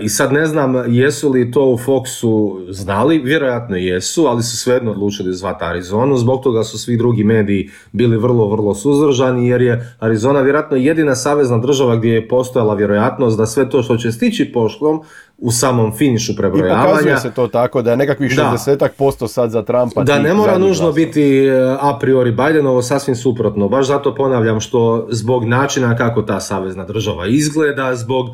[0.00, 4.90] I sad ne znam jesu li to u Foxu znali, vjerojatno jesu, ali su svejedno
[4.90, 9.96] odlučili zvati Arizonu, zbog toga su svi drugi mediji bili vrlo, vrlo suzdržani jer je
[9.98, 14.52] Arizona vjerojatno jedina savezna država gdje je postojala vjerojatnost da sve to što će stići
[14.52, 15.02] poštom
[15.38, 16.84] u samom finišu prebrojavanja.
[16.84, 20.02] I pokazuje se to tako da je nekakvih 60 posto sad za Trumpa.
[20.02, 23.68] Da ne mora nužno biti e, a priori Bidenovo, sasvim suprotno.
[23.68, 28.26] Baš zato ponavljam što zbog načina kako ta savezna država izgleda, zbog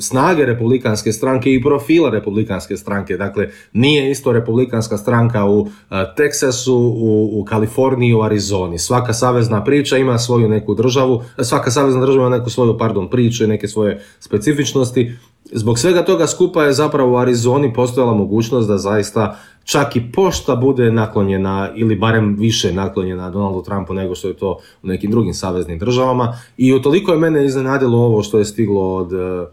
[0.00, 3.16] snage republikanske stranke i profila republikanske stranke.
[3.16, 5.68] Dakle, nije isto republikanska stranka u
[6.16, 8.78] Teksasu, u, u Kaliforniji, u Arizoni.
[8.78, 13.44] Svaka savezna priča ima svoju neku državu, svaka savezna država ima neku svoju, pardon, priču
[13.44, 15.12] i neke svoje specifičnosti
[15.52, 20.56] Zbog svega toga skupa je zapravo u Arizoni postojala mogućnost da zaista čak i pošta
[20.56, 25.34] bude naklonjena ili barem više naklonjena Donaldu Trumpu nego što je to u nekim drugim
[25.34, 26.38] saveznim državama.
[26.56, 29.48] I utoliko je mene iznenadilo ovo što je stiglo od uh,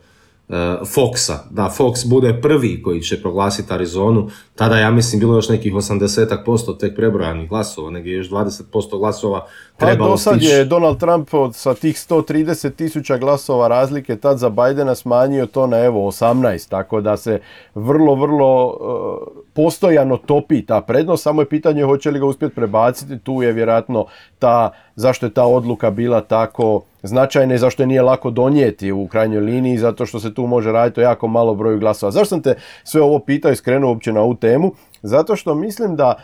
[0.86, 5.74] Foxa, da Fox bude prvi koji će proglasiti Arizonu, tada ja mislim bilo još nekih
[5.74, 9.46] 80% tek prebrojanih glasova, negdje još 20% glasova
[9.78, 14.16] pa trebalo Pa do sad je Donald Trump od, sa tih 130 tisuća glasova razlike
[14.16, 17.40] tad za Bidena smanjio to na evo 18, tako da se
[17.76, 23.20] vrlo, vrlo uh, postojano topi ta prednost, samo je pitanje hoće li ga uspjeti prebaciti,
[23.20, 24.06] tu je vjerojatno
[24.40, 29.08] ta, zašto je ta odluka bila tako značajna i zašto je nije lako donijeti u
[29.08, 32.12] krajnjoj liniji, zato što se tu može raditi o jako malo broju glasova.
[32.12, 34.72] Zašto sam te sve ovo pitao i skrenuo uopće na ovu temu?
[35.02, 36.16] Zato što mislim da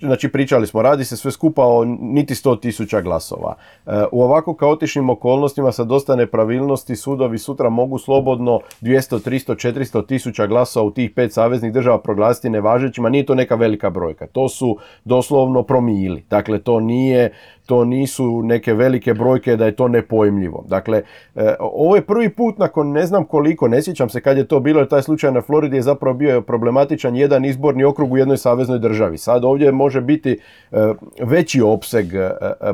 [0.00, 3.54] znači pričali smo, radi se sve skupa o niti 100 tisuća glasova.
[3.86, 10.06] E, u ovako kaotičnim okolnostima sa dosta nepravilnosti sudovi sutra mogu slobodno 200, 300, 400
[10.06, 13.08] tisuća glasova u tih pet saveznih država proglasiti nevažećima.
[13.08, 14.26] Nije to neka velika brojka.
[14.26, 16.24] To su doslovno promili.
[16.30, 17.32] Dakle, to nije
[17.72, 20.64] to nisu neke velike brojke da je to nepojmljivo.
[20.68, 21.02] Dakle,
[21.34, 24.60] e, ovo je prvi put nakon ne znam koliko, ne sjećam se kad je to
[24.60, 28.78] bilo, taj slučaj na Floridi je zapravo bio problematičan jedan izborni okrug u jednoj saveznoj
[28.78, 29.18] državi.
[29.18, 30.38] Sad ovdje može biti
[30.72, 32.30] e, veći opseg e,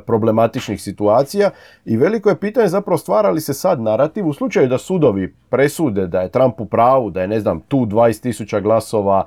[0.06, 1.50] problematičnih situacija
[1.84, 6.06] i veliko je pitanje zapravo stvara li se sad narativ u slučaju da sudovi presude
[6.06, 9.24] da je Trump u pravu, da je ne znam tu 20.000 glasova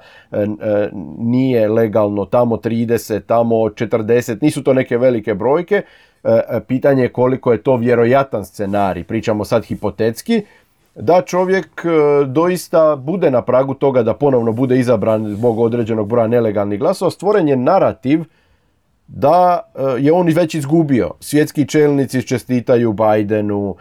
[1.18, 5.82] nije legalno, tamo 30, tamo 40, nisu to neke velike broje brojke.
[6.24, 10.44] E, e, pitanje je koliko je to vjerojatan scenarij, pričamo sad hipotetski,
[10.96, 16.28] da čovjek e, doista bude na pragu toga da ponovno bude izabran zbog određenog broja
[16.28, 18.24] nelegalnih glasova, stvoren je narativ
[19.08, 19.60] da
[20.00, 21.12] je on već izgubio.
[21.20, 23.76] Svjetski čelnici čestitaju Bidenu,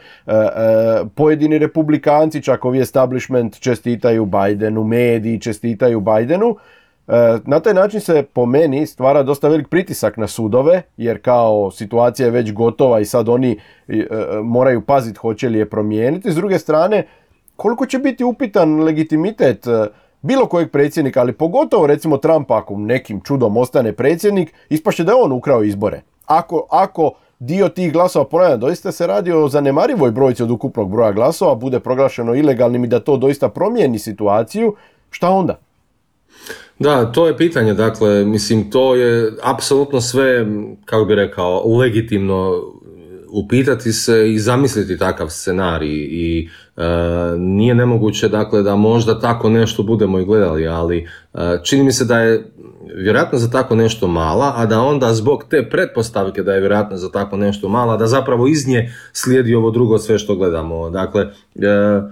[1.14, 6.56] pojedini republikanci, čak ovi establishment čestitaju Bidenu, mediji čestitaju Bidenu,
[7.44, 12.26] na taj način se po meni stvara dosta velik pritisak na sudove, jer kao situacija
[12.26, 14.06] je već gotova i sad oni e, e,
[14.42, 16.32] moraju paziti hoće li je promijeniti.
[16.32, 17.06] S druge strane,
[17.56, 19.66] koliko će biti upitan legitimitet
[20.22, 25.22] bilo kojeg predsjednika, ali pogotovo recimo Trumpa ako nekim čudom ostane predsjednik, ispašće da je
[25.22, 26.02] on ukrao izbore.
[26.26, 31.12] Ako, ako dio tih glasova, ponavljam, doista se radi o zanemarivoj brojci od ukupnog broja
[31.12, 34.74] glasova, bude proglašeno ilegalnim i da to doista promijeni situaciju,
[35.10, 35.58] šta onda?
[36.80, 40.46] Da, to je pitanje, dakle, mislim, to je apsolutno sve,
[40.84, 42.62] kako bi rekao, legitimno
[43.32, 46.82] upitati se i zamisliti takav scenarij i e,
[47.38, 52.04] nije nemoguće dakle da možda tako nešto budemo i gledali, ali e, čini mi se
[52.04, 52.44] da je
[52.94, 57.10] vjerojatno za tako nešto mala, a da onda zbog te pretpostavke da je vjerojatno za
[57.10, 60.90] tako nešto mala, da zapravo iz nje slijedi ovo drugo sve što gledamo.
[60.90, 61.22] Dakle,
[61.54, 62.02] e,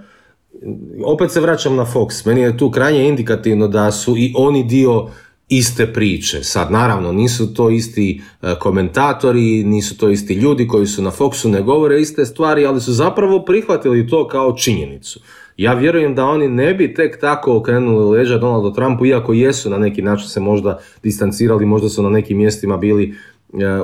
[1.05, 5.07] opet se vraćam na Fox, meni je tu krajnje indikativno da su i oni dio
[5.49, 6.43] iste priče.
[6.43, 11.49] Sad, naravno, nisu to isti e, komentatori, nisu to isti ljudi koji su na Foxu,
[11.49, 15.19] ne govore iste stvari, ali su zapravo prihvatili to kao činjenicu.
[15.57, 19.77] Ja vjerujem da oni ne bi tek tako okrenuli leđa Donaldu Trumpu, iako jesu na
[19.77, 23.15] neki način se možda distancirali, možda su na nekim mjestima bili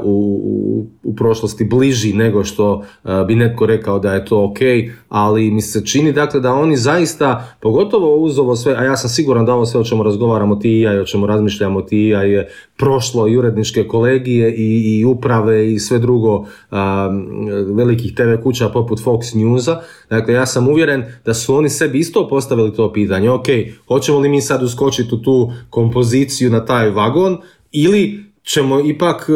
[0.03, 4.57] u, u, prošlosti bliži nego što e, bi netko rekao da je to ok,
[5.09, 9.09] ali mi se čini dakle da oni zaista, pogotovo uz ovo sve, a ja sam
[9.09, 11.97] siguran da ovo sve o čemu razgovaramo ti i ja i o čemu razmišljamo ti
[11.97, 16.45] i ja je prošlo i uredničke kolegije i, i uprave i sve drugo
[17.75, 19.75] velikih TV kuća poput Fox Newsa.
[20.09, 23.45] Dakle, ja sam uvjeren da su oni sebi isto postavili to pitanje, ok,
[23.87, 27.37] hoćemo li mi sad uskočiti u tu kompoziciju na taj vagon
[27.71, 29.33] ili ćemo ipak e,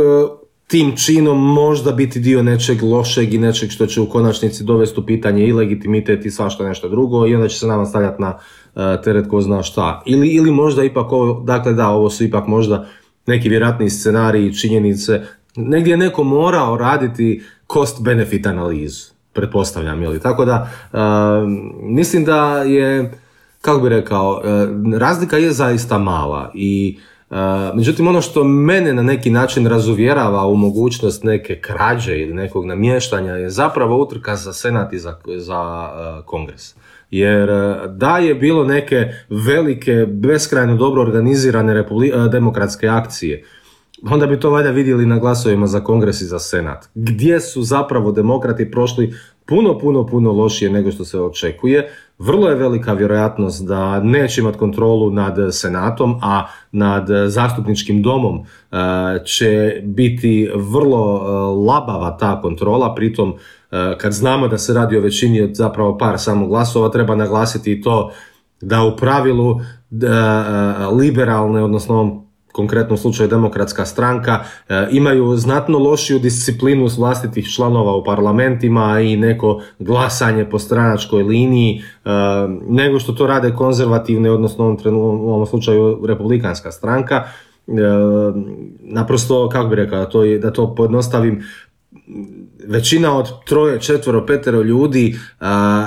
[0.68, 5.06] tim činom možda biti dio nečeg lošeg i nečeg što će u konačnici dovesti u
[5.06, 8.38] pitanje i legitimitet i svašta nešto drugo i onda će se nama stavljati na
[8.76, 10.04] e, teret ko zna šta.
[10.06, 12.86] Ili, ili možda ipak ovo, dakle da, ovo su ipak možda
[13.26, 15.22] neki vjerojatni scenariji, činjenice,
[15.56, 17.44] negdje je neko morao raditi
[17.74, 20.98] cost benefit analizu, pretpostavljam, ili tako da e,
[21.82, 23.12] mislim da je,
[23.62, 24.42] kako bi rekao,
[24.98, 26.98] razlika je zaista mala i
[27.74, 33.34] Međutim, ono što mene na neki način razuvjerava u mogućnost neke krađe ili nekog namještanja
[33.34, 35.90] je zapravo utrka za senat i za, za
[36.26, 36.76] kongres.
[37.12, 37.50] Jer
[37.88, 41.86] da je bilo neke velike, beskrajno dobro organizirane
[42.32, 43.44] demokratske akcije,
[44.04, 46.90] onda bi to valjda vidjeli na glasovima za kongres i za senat.
[46.96, 49.14] Gdje su zapravo demokrati prošli
[49.50, 51.92] puno, puno, puno lošije nego što se očekuje.
[52.20, 58.76] Vrlo je velika vjerojatnost da neće imati kontrolu nad senatom, a nad zastupničkim domom e,
[59.26, 61.32] će biti vrlo e,
[61.68, 63.34] labava ta kontrola, pritom
[63.72, 67.72] e, kad znamo da se radi o većini od zapravo par samo glasova, treba naglasiti
[67.72, 68.12] i to
[68.62, 69.60] da u pravilu
[70.92, 74.40] liberalne, odnosno konkretnom slučaju demokratska stranka,
[74.70, 81.82] e, imaju znatno lošiju disciplinu vlastitih članova u parlamentima i neko glasanje po stranačkoj liniji
[82.06, 82.10] e,
[82.68, 87.24] nego što to rade konzervativne, odnosno u ovom, slučaju republikanska stranka.
[87.68, 87.72] E,
[88.82, 91.44] naprosto, kako bi rekao, to, da to pojednostavim,
[92.70, 95.20] većina od troje, četvero, petero ljudi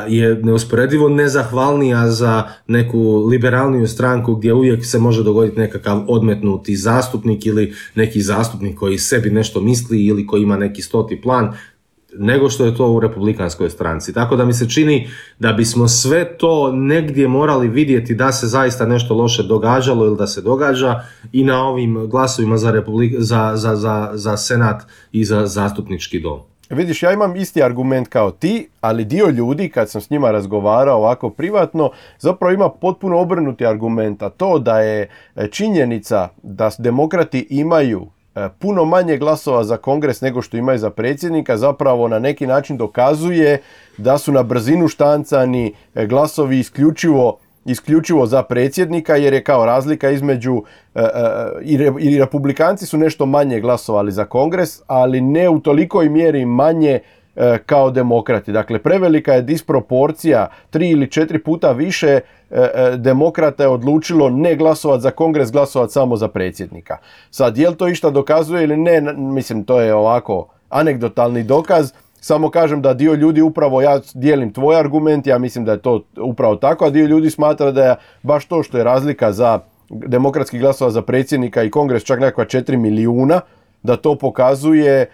[0.09, 7.47] je neusporedivo nezahvalnija za neku liberalniju stranku gdje uvijek se može dogoditi nekakav odmetnuti zastupnik
[7.47, 11.53] ili neki zastupnik koji sebi nešto misli ili koji ima neki stoti plan
[12.19, 14.13] nego što je to u republikanskoj stranci.
[14.13, 15.09] Tako da mi se čini
[15.39, 20.27] da bismo sve to negdje morali vidjeti da se zaista nešto loše događalo ili da
[20.27, 21.01] se događa
[21.33, 26.52] i na ovim glasovima za, republik, za, za, za, za senat i za zastupnički dom.
[26.73, 30.99] Vidiš, ja imam isti argument kao ti, ali dio ljudi, kad sam s njima razgovarao
[30.99, 37.47] ovako privatno, zapravo ima potpuno obrnuti argument, a to da je e, činjenica da demokrati
[37.51, 42.47] imaju e, puno manje glasova za kongres nego što imaju za predsjednika, zapravo na neki
[42.47, 43.63] način dokazuje
[43.99, 50.11] da su na brzinu štancani e, glasovi isključivo isključivo za predsjednika jer je kao razlika
[50.11, 50.63] između
[50.95, 51.07] e, e,
[51.99, 57.01] i republikanci su nešto manje glasovali za kongres, ali ne u tolikoj mjeri manje
[57.37, 58.53] e, kao demokrati.
[58.53, 62.21] Dakle, prevelika je disproporcija, tri ili četiri puta više
[62.97, 66.97] demokrata je odlučilo ne glasovati za kongres, glasovati samo za predsjednika.
[67.31, 71.93] Sad, je li to išta dokazuje ili ne, mislim, to je ovako anegdotalni dokaz,
[72.25, 76.01] samo kažem da dio ljudi upravo, ja dijelim tvoj argument, ja mislim da je to
[76.21, 79.61] upravo tako, a dio ljudi smatra da je baš to što je razlika za
[79.91, 83.41] demokratski glasova za predsjednika i kongres čak nekakva 4 milijuna,
[83.83, 85.07] da to pokazuje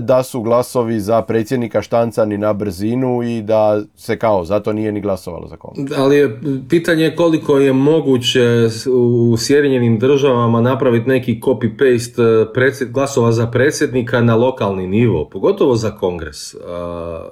[0.00, 5.00] da su glasovi za predsjednika štancani na brzinu i da se kao zato nije ni
[5.00, 5.98] glasovalo za kongres.
[5.98, 13.46] Ali je pitanje koliko je moguće u Sjedinjenim državama napraviti neki copy-paste e, glasova za
[13.46, 16.58] predsjednika na lokalni nivo, pogotovo za kongres, e,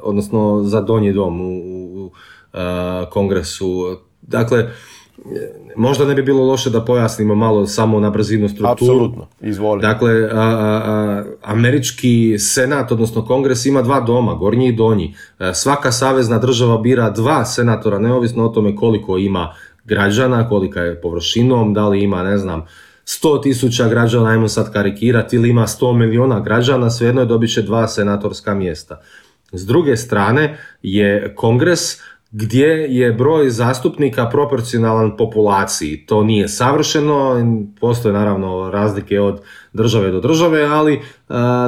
[0.02, 2.10] odnosno za donji dom u
[3.10, 3.96] kongresu.
[4.22, 4.70] Dakle,
[5.76, 8.92] Možda ne bi bilo loše da pojasnimo malo samo na brzinu strukturu.
[8.92, 9.82] Apsolutno, izvoli.
[9.82, 10.30] Dakle,
[11.42, 15.14] američki senat, odnosno kongres ima dva doma, gornji i donji.
[15.38, 19.54] E, svaka savezna država bira dva senatora, neovisno o tome koliko ima
[19.84, 22.66] građana, kolika je površinom, da li ima, ne znam,
[23.06, 27.62] 100 tisuća građana, ajmo sad karikirati, ili ima 100 miliona građana, svejedno je dobit će
[27.62, 29.00] dva senatorska mjesta.
[29.52, 32.00] S druge strane je kongres
[32.36, 36.06] gdje je broj zastupnika proporcionalan populaciji.
[36.06, 37.36] To nije savršeno,
[37.80, 39.40] postoje naravno razlike od
[39.72, 41.00] države do države, ali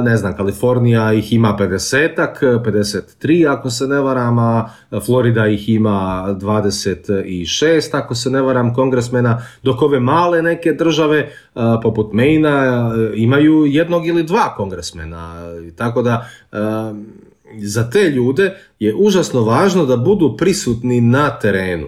[0.03, 4.69] ne znam, Kalifornija ih ima 50-ak, 53 ako se ne varam, a
[5.05, 11.31] Florida ih ima 26 ako se ne varam kongresmena, dok ove male neke države
[11.83, 15.35] poput Maina imaju jednog ili dva kongresmena.
[15.75, 16.27] Tako da
[17.61, 21.87] za te ljude je užasno važno da budu prisutni na terenu.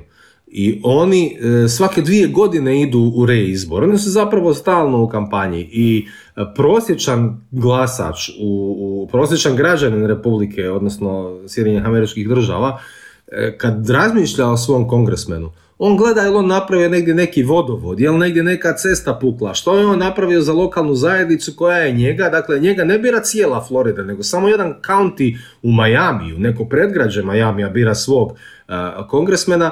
[0.52, 3.84] I oni e, svake dvije godine idu u reizbor.
[3.84, 11.40] Oni su zapravo stalno u kampanji i e, prosječan glasač, u, prosječan građanin Republike, odnosno
[11.48, 12.80] Sjedinjenih američkih država,
[13.28, 18.12] e, kad razmišlja o svom kongresmenu, on gleda je on napravio negdje neki vodovod, je
[18.12, 22.30] li negdje neka cesta pukla, što je on napravio za lokalnu zajednicu koja je njega,
[22.30, 27.70] dakle njega ne bira cijela Florida, nego samo jedan county u Majamiju, neko predgrađe Majamija
[27.70, 29.72] bira svog uh, kongresmena,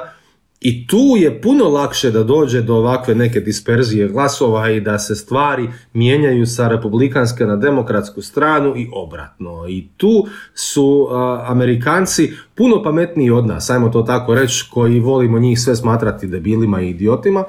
[0.60, 5.14] i tu je puno lakše da dođe do ovakve neke disperzije glasova i da se
[5.14, 9.68] stvari mijenjaju sa republikanske na demokratsku stranu i obratno.
[9.68, 11.08] I tu su
[11.46, 16.80] Amerikanci puno pametniji od nas, ajmo to tako reći, koji volimo njih sve smatrati debilima
[16.80, 17.44] i idiotima,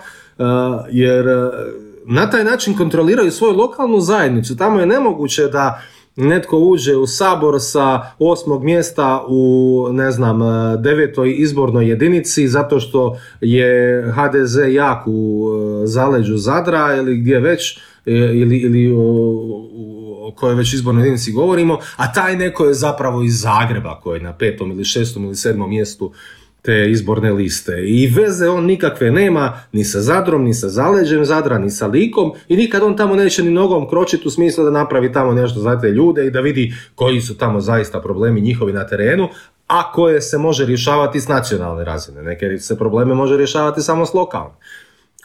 [0.91, 1.25] jer
[2.05, 4.57] na taj način kontroliraju svoju lokalnu zajednicu.
[4.57, 5.81] Tamo je nemoguće da
[6.19, 10.39] netko uđe u sabor sa osmog mjesta u ne znam
[10.81, 15.49] devetoj izbornoj jedinici zato što je HDZ jak u
[15.83, 18.99] e, zaleđu Zadra ili gdje već e, ili, ili o,
[20.21, 24.23] o kojoj već izbornoj jedinici govorimo, a taj neko je zapravo iz Zagreba koji je
[24.23, 26.11] na petom ili šestom ili sedmom mjestu
[26.61, 27.83] te izborne liste.
[27.87, 32.31] I veze on nikakve nema ni sa Zadrom, ni sa zaleđem Zadra, ni sa likom
[32.47, 35.79] i nikad on tamo neće ni nogom kročiti u smislu da napravi tamo nešto za
[35.79, 39.29] te ljude i da vidi koji su tamo zaista problemi njihovi na terenu,
[39.67, 42.21] a koje se može rješavati s nacionalne razine.
[42.21, 44.55] Neke se probleme može rješavati samo s lokalne.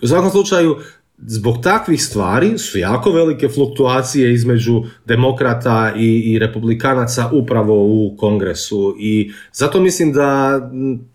[0.03, 0.77] U svakom slučaju,
[1.19, 8.97] zbog takvih stvari su jako velike fluktuacije između demokrata i, i republikanaca upravo u kongresu
[8.99, 10.61] i zato mislim da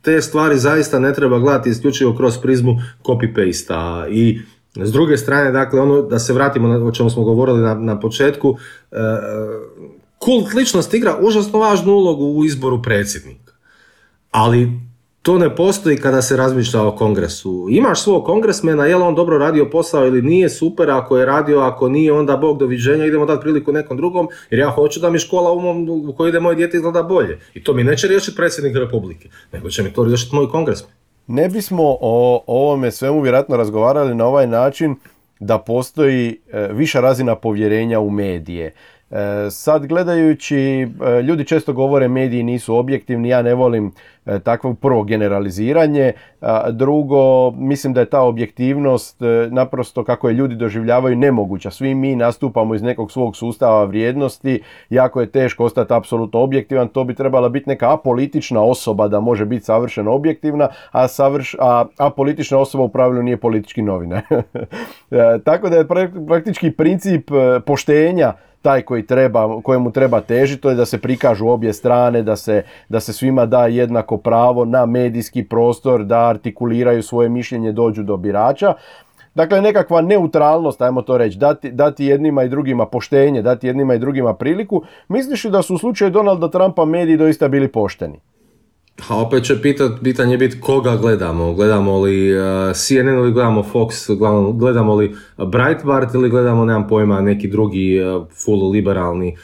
[0.02, 4.40] te stvari zaista ne treba gledati isključivo kroz prizmu copy-paste i
[4.76, 8.00] S druge strane, dakle, ono, da se vratimo na o čemu smo govorili na, na
[8.00, 8.58] početku,
[8.92, 8.96] e,
[10.18, 13.54] kult ličnost igra užasno važnu ulogu u izboru predsjednika.
[14.32, 14.89] Ali
[15.22, 17.68] to ne postoji kada se razmišlja o kongresu.
[17.70, 21.60] Imaš svog kongresmena, je li on dobro radio posao ili nije, super, ako je radio,
[21.60, 25.20] ako nije, onda bog doviđenja, idemo dati priliku nekom drugom, jer ja hoću da mi
[25.20, 27.40] škola u, mom, u kojoj ide moje dijete izgleda bolje.
[27.54, 30.92] I to mi neće riješiti predsjednik Republike, nego će mi to riješiti moj kongresmen.
[31.28, 34.96] Ne bismo o ovome svemu vjerojatno razgovarali na ovaj način
[35.40, 38.74] da postoji e, viša razina povjerenja u medije.
[39.12, 43.92] E, sad gledajući, e, ljudi često govore mediji nisu objektivni, ja ne volim
[44.26, 46.14] e, takvo prvo generaliziranje,
[46.72, 51.72] drugo mislim da je ta objektivnost naprosto kako je ljudi doživljavaju nemoguća.
[51.72, 57.04] Svi mi nastupamo iz nekog svog sustava vrijednosti, jako je teško ostati apsolutno objektivan, to
[57.04, 61.56] bi trebala biti neka apolitična osoba da može biti savršeno objektivna, a, savrš,
[61.98, 64.22] apolitična osoba u pravilu nije politički novina.
[65.46, 65.88] Tako da je
[66.28, 67.32] praktički princip
[67.66, 72.36] poštenja taj koji treba, kojemu treba težiti, to je da se prikažu obje strane, da
[72.36, 78.04] se, da se svima da jednako pravo na medijski prostor, da artikuliraju svoje mišljenje, dođu
[78.04, 78.74] do birača.
[79.36, 84.00] Dakle, nekakva neutralnost, ajmo to reći, dati, dati jednima i drugima poštenje, dati jednima i
[84.00, 84.84] drugima priliku.
[85.08, 88.20] Misliš li da su u slučaju Donalda Trumpa mediji doista bili pošteni?
[89.08, 91.54] A opet će pitat, pitanje biti koga gledamo.
[91.54, 92.44] Gledamo li uh,
[92.74, 94.10] CNN ili gledamo Fox,
[94.54, 99.38] gledamo li Breitbart ili gledamo, nemam pojma, neki drugi uh, full liberalni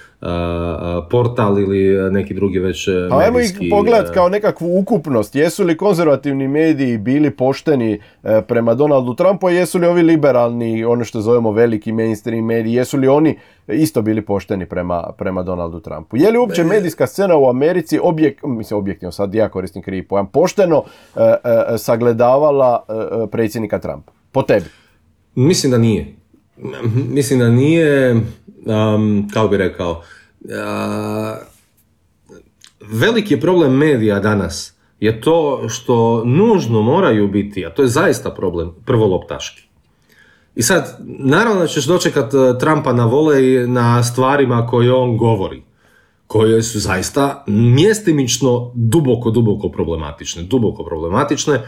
[1.10, 5.36] portal ili neki drugi već Pa ajmo ih pogledati kao nekakvu ukupnost.
[5.36, 11.04] Jesu li konzervativni mediji bili pošteni e, prema Donaldu Trumpu, jesu li ovi liberalni, ono
[11.04, 13.38] što zovemo veliki mainstream mediji, jesu li oni
[13.68, 16.18] isto bili pošteni prema, prema Donaldu Trumpu?
[16.18, 20.28] Je li uopće medijska scena u Americi, objek, mislim objektivno, sad ja koristim krivi pojam,
[20.28, 20.84] pošteno
[21.16, 21.20] e,
[21.74, 22.86] e, sagledavala
[23.32, 24.12] predsjednika Trumpa?
[24.32, 24.66] Po tebi?
[25.36, 26.16] Mislim da nije.
[27.10, 28.16] Mislim da nije
[28.66, 30.00] um, kao bi rekao, uh,
[32.82, 38.32] veliki je problem medija danas je to što nužno moraju biti, a to je zaista
[38.32, 39.62] problem, prvoloptaški.
[40.56, 45.64] I sad, naravno da ćeš dočekat uh, Trumpa na volej na stvarima koje on govori,
[46.28, 51.62] koje su zaista mjestimično duboko, duboko problematične, duboko problematične,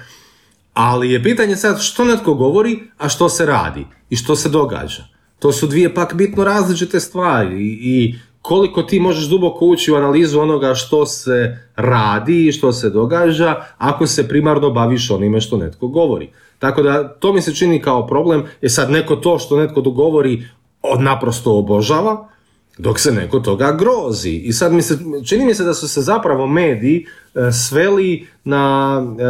[0.73, 5.16] ali je pitanje sad što netko govori, a što se radi i što se događa.
[5.39, 10.39] To su dvije pak bitno različite stvari i koliko ti možeš duboko ući u analizu
[10.39, 15.87] onoga što se radi i što se događa ako se primarno baviš onime što netko
[15.87, 16.29] govori.
[16.59, 20.43] Tako da to mi se čini kao problem, je sad neko to što netko govori
[20.81, 22.29] od naprosto obožava,
[22.77, 24.31] dok se neko toga grozi.
[24.31, 29.01] I sad mi se, čini mi se da su se zapravo mediji e, sveli na
[29.19, 29.23] e,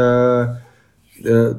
[1.30, 1.54] e,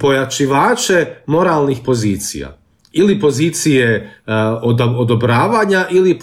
[0.00, 2.59] pojačivače moralnih pozicija
[2.92, 4.32] ili pozicije uh,
[4.98, 6.18] odobravanja ili,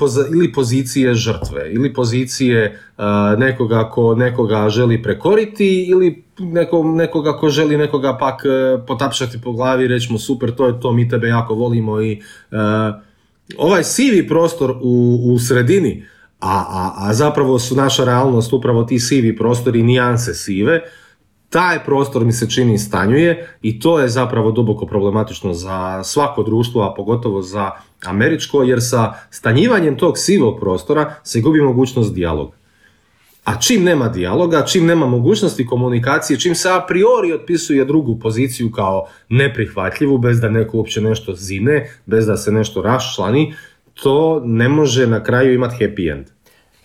[0.54, 3.04] pozicije žrtve ili pozicije uh,
[3.40, 9.52] nekoga ko nekoga želi prekoriti ili neko, nekoga ko želi nekoga pak uh, potapšati po
[9.52, 12.22] glavi i reći mu super to je to mi tebe jako volimo i
[13.58, 16.06] ovaj sivi prostor u, u sredini
[16.40, 20.82] a, a, a zapravo su naša realnost upravo ti sivi prostori nijanse sive
[21.50, 26.84] taj prostor mi se čini stanjuje i to je zapravo duboko problematično za svako društvo,
[26.84, 27.72] a pogotovo za
[28.06, 32.58] američko, jer sa stanjivanjem tog sivog prostora se gubi mogućnost dijaloga.
[33.44, 38.72] A čim nema dijaloga, čim nema mogućnosti komunikacije, čim se a priori otpisuje drugu poziciju
[38.72, 43.54] kao neprihvatljivu, bez da neko uopće nešto zine, bez da se nešto raščlani,
[43.94, 46.26] to ne može na kraju imati happy end.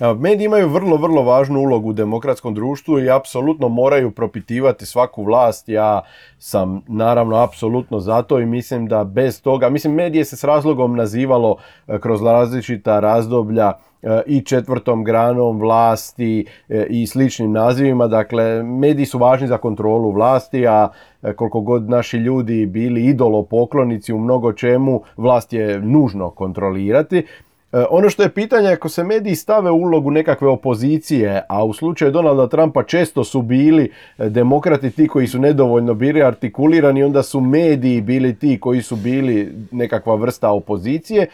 [0.01, 5.69] Mediji imaju vrlo, vrlo važnu ulogu u demokratskom društvu i apsolutno moraju propitivati svaku vlast.
[5.69, 6.03] Ja
[6.39, 10.97] sam naravno apsolutno za to i mislim da bez toga, mislim medije se s razlogom
[10.97, 11.57] nazivalo
[11.89, 13.73] e, kroz različita razdoblja
[14.03, 18.07] e, i četvrtom granom vlasti e, i sličnim nazivima.
[18.07, 20.89] Dakle, mediji su važni za kontrolu vlasti, a
[21.37, 27.27] koliko god naši ljudi bili idolo poklonici u mnogo čemu, vlast je nužno kontrolirati.
[27.73, 31.73] E, ono što je pitanje, ako se mediji stave u ulogu nekakve opozicije, a u
[31.73, 37.23] slučaju Donalda Trumpa često su bili e, demokrati ti koji su nedovoljno bili artikulirani, onda
[37.23, 41.27] su mediji bili ti koji su bili nekakva vrsta opozicije,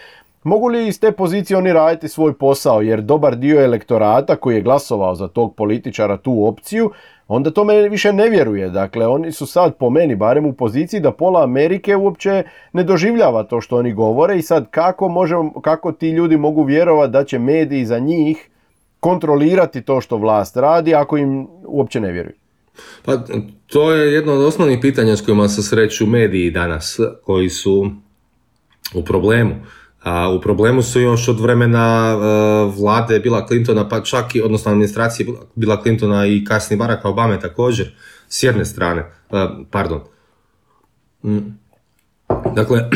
[0.43, 4.63] Mogu li iz te pozicije oni raditi svoj posao, jer dobar dio elektorata koji je
[4.63, 6.91] glasovao za tog političara tu opciju,
[7.29, 8.71] onda to me više ne vjeruje.
[8.71, 13.43] Dakle, oni su sad po meni barem u poziciji da pola Amerike uopće ne doživljava
[13.43, 17.39] to što oni govore i sad kako, možemo, kako ti ljudi mogu vjerovati da će
[17.39, 18.49] mediji za njih
[19.01, 22.35] kontrolirati to što vlast radi ako im uopće ne vjeruju.
[23.05, 23.17] Pa
[23.67, 27.91] to je jedno od osnovnih pitanja s kojima se sreću mediji danas, koji su
[28.95, 29.55] u problemu.
[30.03, 34.71] A u problemu su još od vremena uh, vlade Bila Clintona, pa čak i, odnosno
[34.71, 37.95] administracije Bila Clintona i kasnije Baracka Obame također,
[38.29, 39.39] s jedne strane, uh,
[39.71, 40.01] pardon.
[41.25, 41.39] Mm.
[42.55, 42.81] Dakle,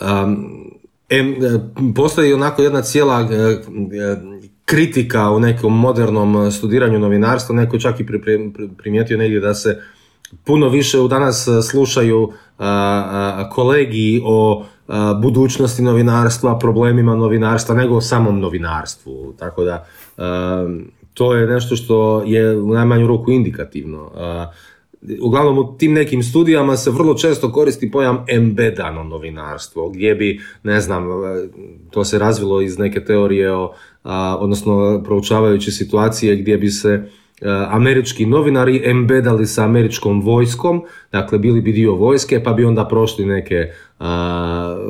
[0.00, 3.28] um, postoji onako jedna cijela
[4.64, 8.06] kritika u nekom modernom studiranju novinarstva, neko čak i
[8.78, 9.82] primijetio negdje da se
[10.44, 12.32] puno više u danas slušaju
[13.52, 14.66] kolegi o
[15.22, 19.34] budućnosti novinarstva, problemima novinarstva, nego o samom novinarstvu.
[19.38, 19.86] Tako da
[21.14, 24.10] to je nešto što je u najmanju ruku indikativno.
[25.22, 30.80] Uglavnom u tim nekim studijama se vrlo često koristi pojam embedano novinarstvo, gdje bi, ne
[30.80, 31.04] znam,
[31.90, 33.72] to se razvilo iz neke teorije o,
[34.38, 37.10] odnosno proučavajući situacije gdje bi se
[37.68, 40.82] američki novinari embedali sa američkom vojskom,
[41.12, 43.72] dakle bili bi dio vojske pa bi onda prošli neke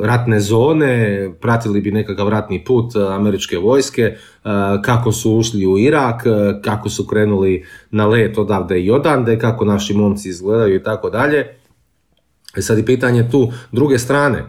[0.02, 4.16] ratne zone, pratili bi nekakav ratni put američke vojske, e,
[4.82, 6.22] kako su ušli u Irak,
[6.64, 11.56] kako su krenuli na let odavde i odande, kako naši momci izgledaju i tako dalje.
[12.56, 14.44] E sad i pitanje tu druge strane,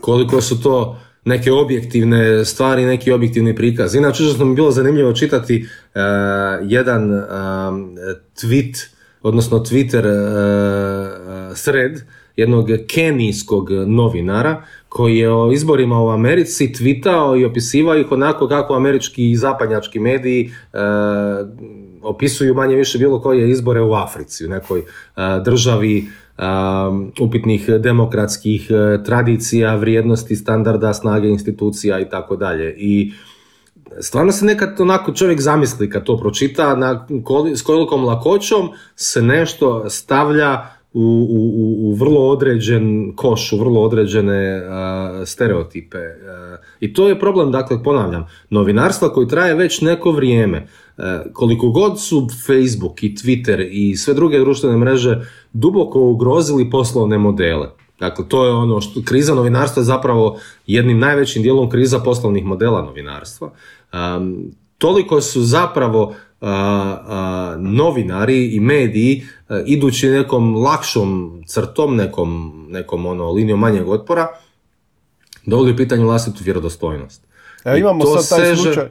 [0.00, 3.94] koliko su to neke objektivne stvari, neki objektivni prikaz.
[3.94, 6.00] Inače, što mi bilo zanimljivo čitati uh,
[6.62, 7.20] jedan uh,
[8.34, 8.86] tweet,
[9.22, 12.00] odnosno Twitter uh, thread
[12.36, 18.74] jednog kenijskog novinara koji je o izborima u Americi tvitao i opisivao ih onako kako
[18.74, 20.52] američki i zapadnjački mediji
[22.02, 24.82] opisuju manje više bilo koje izbore u Africi, u nekoj
[25.44, 26.06] državi
[26.88, 32.74] Um, upitnih demokratskih uh, tradicija, vrijednosti, standarda, snage institucija i tako dalje.
[32.78, 33.12] I
[34.00, 37.06] stvarno se nekad onako čovjek zamisli kad to pročita na
[37.54, 44.56] s kolikom lakoćom se nešto stavlja u, u, u vrlo određen koš, u vrlo određene
[44.56, 45.98] uh, stereotipe.
[45.98, 50.66] Uh, I to je problem, dakle, ponavljam, novinarstva koji traje već neko vrijeme.
[51.32, 55.20] koliko god su Facebook i Twitter i sve druge društvene mreže
[55.52, 57.68] duboko ugrozili poslovne modele.
[58.00, 62.82] Dakle, to je ono što kriza novinarstva je zapravo jednim najvećim dijelom kriza poslovnih modela
[62.82, 63.50] novinarstva.
[63.92, 66.14] Um, toliko su zapravo
[67.58, 69.22] novinari i mediji
[69.66, 74.26] idući nekom lakšom crtom, nekom, nekom ono, linijom manjeg otpora,
[75.46, 77.22] dovodi u pitanje vlastitu vjerodostojnost.
[77.64, 78.88] Evo imamo sad taj slučaj,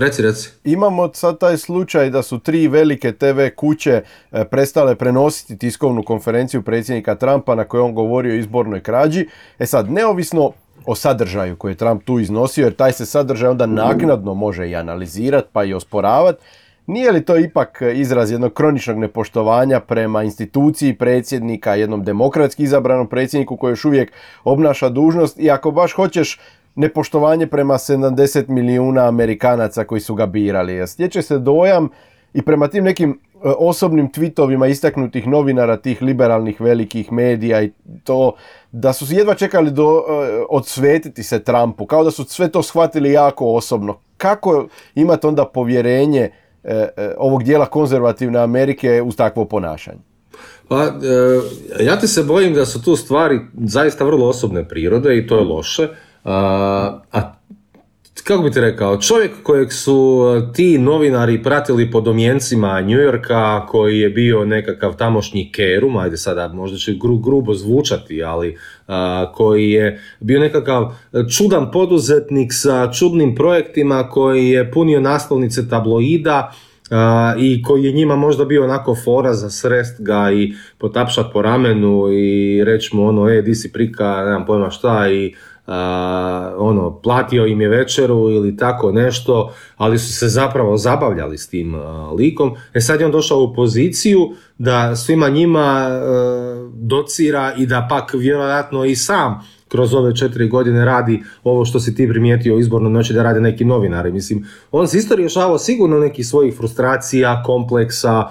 [0.00, 0.48] Reci, reci.
[0.64, 4.02] Imamo sad taj slučaj da su tri velike TV kuće
[4.32, 9.28] e, prestale prenositi tiskovnu konferenciju predsjednika Trumpa na kojoj on govorio o izbornoj krađi.
[9.58, 10.52] E sad, neovisno
[10.86, 14.76] o sadržaju koji je Trump tu iznosio, jer taj se sadržaj onda naknadno može i
[14.76, 16.42] analizirati pa i osporavati,
[16.86, 23.56] nije li to ipak izraz jednog kroničnog nepoštovanja prema instituciji predsjednika, jednom demokratski izabranom predsjedniku
[23.56, 24.12] koji još uvijek
[24.44, 26.40] obnaša dužnost i ako baš hoćeš
[26.74, 30.86] nepoštovanje prema 70 milijuna Amerikanaca koji su ga birali.
[30.86, 31.88] Stječe se dojam
[32.34, 37.72] i prema tim nekim osobnim tweetovima istaknutih novinara tih liberalnih velikih medija i
[38.04, 38.32] to
[38.72, 43.12] da su jedva čekali do, e, odsvetiti se Trumpu, kao da su sve to shvatili
[43.12, 43.98] jako osobno.
[44.16, 46.30] Kako imati onda povjerenje
[46.64, 46.88] e,
[47.18, 50.00] ovog dijela konzervativne Amerike uz takvo ponašanje?
[50.68, 50.92] Pa,
[51.80, 55.44] ja ti se bojim da su tu stvari zaista vrlo osobne prirode i to je
[55.44, 55.88] loše.
[56.24, 57.32] A,
[58.24, 63.98] kako bi ti rekao, čovjek kojeg su ti novinari pratili po domjencima New Yorka, koji
[63.98, 68.58] je bio nekakav tamošnji kerum, ajde sada možda će grubo zvučati, ali
[69.34, 70.92] koji je bio nekakav
[71.36, 76.52] čudan poduzetnik sa čudnim projektima, koji je punio naslovnice tabloida,
[77.38, 82.12] i koji je njima možda bio onako fora za srest ga i potapšat po ramenu
[82.12, 85.34] i reći mu ono, e, di si prika, nemam pojma šta i
[86.56, 91.74] ono, platio im je večeru ili tako nešto, ali su se zapravo zabavljali s tim
[92.18, 92.54] likom.
[92.74, 96.00] E sad je on došao u poziciju da svima njima e,
[96.74, 99.40] docira i da pak vjerojatno i sam
[99.70, 103.40] kroz ove četiri godine radi ovo što si ti primijetio u izbornoj noći da rade
[103.40, 104.12] neki novinari.
[104.12, 108.24] Mislim, on se isto rješavao sigurno nekih svojih frustracija, kompleksa,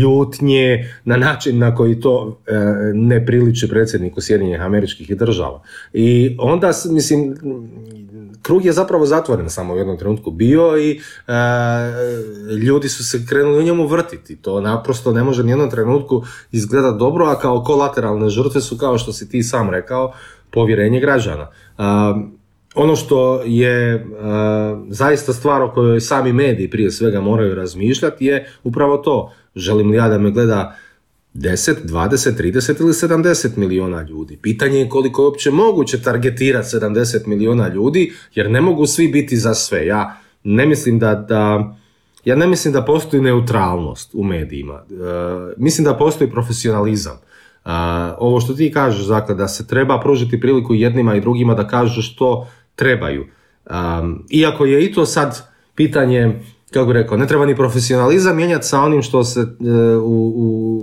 [0.00, 2.52] ljutnje na način na koji to e,
[2.94, 5.62] ne priliči predsjedniku Sjedinjenih američkih država.
[5.92, 7.34] I onda, mislim,
[8.46, 11.32] krug je zapravo zatvoren samo u jednom trenutku bio i e,
[12.54, 14.36] ljudi su se krenuli u njemu vrtiti.
[14.36, 16.22] To naprosto ne može ni jednom trenutku
[16.52, 20.12] izgledati dobro, a kao kolateralne žrtve su, kao što si ti sam rekao,
[20.52, 21.50] povjerenje građana.
[22.74, 24.06] ono što je
[24.88, 29.32] zaista stvar o kojoj sami mediji prije svega moraju razmišljati je upravo to.
[29.54, 30.76] Želim li ja da me gleda
[31.36, 34.38] 10, 20, 30 ili 70 milijuna ljudi.
[34.42, 39.36] Pitanje je koliko je uopće moguće targetirati 70 milijuna ljudi, jer ne mogu svi biti
[39.36, 39.86] za sve.
[39.86, 41.74] Ja ne mislim da, da
[42.26, 44.74] ja ne mislim da postoji neutralnost u medijima.
[44.74, 47.16] E, mislim da postoji profesionalizam.
[47.16, 47.70] E,
[48.18, 52.02] ovo što ti kažeš, dakle, da se treba pružiti priliku jednima i drugima da kažu
[52.02, 53.26] što trebaju.
[53.66, 53.70] E,
[54.30, 55.42] iako je i to sad
[55.74, 59.46] pitanje, kako bih rekao, ne treba ni profesionalizam mijenjati sa onim što se
[60.02, 60.75] u, u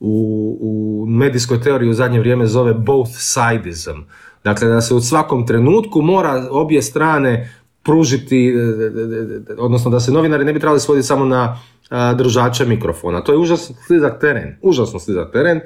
[0.00, 4.00] u, u medijskoj teoriji u zadnje vrijeme zove both sidism.
[4.44, 7.50] Dakle, da se u svakom trenutku mora obje strane
[7.82, 11.58] pružiti, e, e, e, odnosno da se novinari ne bi trebali svoditi samo na
[12.14, 13.20] držače mikrofona.
[13.24, 15.60] To je užasno slizak teren, užasno slizak teren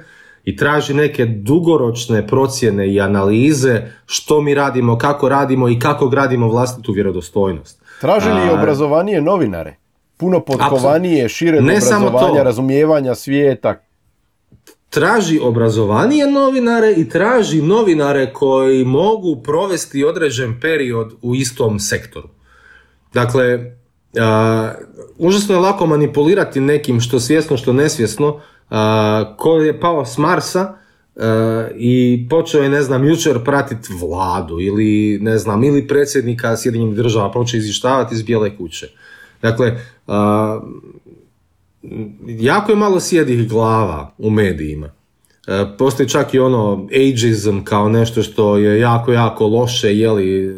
[0.45, 6.49] i traži neke dugoročne procjene i analize što mi radimo, kako radimo i kako gradimo
[6.49, 7.83] vlastitu vjerodostojnost.
[8.01, 9.77] Traži li obrazovanije novinare?
[10.17, 13.75] Puno potkovanije, šire obrazovanja, razumijevanja svijeta,
[14.91, 22.29] traži obrazovanije novinare i traži novinare koji mogu provesti određen period u istom sektoru.
[23.15, 24.71] Dakle, uh,
[25.19, 28.77] užasno je lako manipulirati nekim što svjesno, što nesvjesno, uh,
[29.37, 30.75] koji je pao s Marsa
[31.75, 37.33] i počeo je, ne znam, jučer pratiti vladu ili, ne znam, ili predsjednika Sjedinjenih država,
[37.33, 38.89] počeo izvještavati iz Bijele kuće.
[39.43, 39.81] Dakle,
[42.27, 44.91] jako je malo sjedih glava u medijima.
[45.47, 50.53] E, postoji čak i ono ageism kao nešto što je jako, jako loše, jeli, e,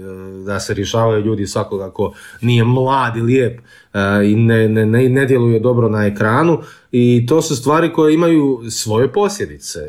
[0.46, 3.98] da se rješavaju ljudi svakoga ko nije mlad i lijep e,
[4.30, 6.58] i ne, ne, ne, ne djeluje dobro na ekranu
[6.92, 9.80] i to su stvari koje imaju svoje posljedice.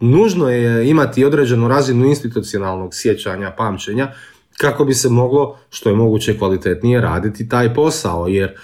[0.00, 4.12] Nužno je imati određenu razinu institucionalnog sjećanja, pamćenja,
[4.58, 8.54] kako bi se moglo što je moguće kvalitetnije raditi taj posao, jer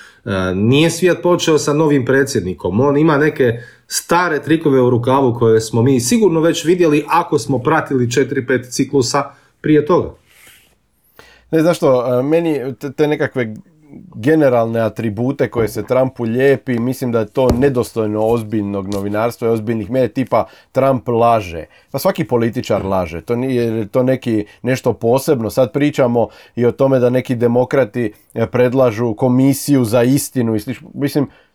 [0.55, 5.83] nije svijet počeo sa novim predsjednikom, on ima neke stare trikove u rukavu koje smo
[5.83, 9.25] mi sigurno već vidjeli ako smo pratili 4-5 ciklusa
[9.61, 10.11] prije toga.
[11.51, 13.55] Ne znaš što, e, meni te nekakve
[14.15, 19.91] generalne atribute koje se Trumpu lijepi, mislim da je to nedostojno ozbiljnog novinarstva i ozbiljnih
[19.91, 21.65] medija tipa Trump laže.
[21.91, 25.51] Pa svaki političar laže, to nije to neki nešto posebno.
[25.51, 30.61] Sad pričamo i o tome da neki demokrati eh, predlažu komisiju za istinu i
[30.95, 31.50] Mislim, Eh,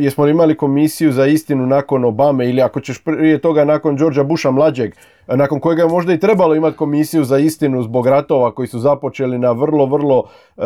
[0.00, 4.24] jesmo li imali komisiju za istinu nakon Obame ili ako ćeš prije toga nakon Georgea
[4.24, 4.90] Busha mlađeg,
[5.28, 8.78] eh, nakon kojega je možda i trebalo imati komisiju za istinu zbog ratova koji su
[8.78, 10.64] započeli na vrlo, vrlo uh,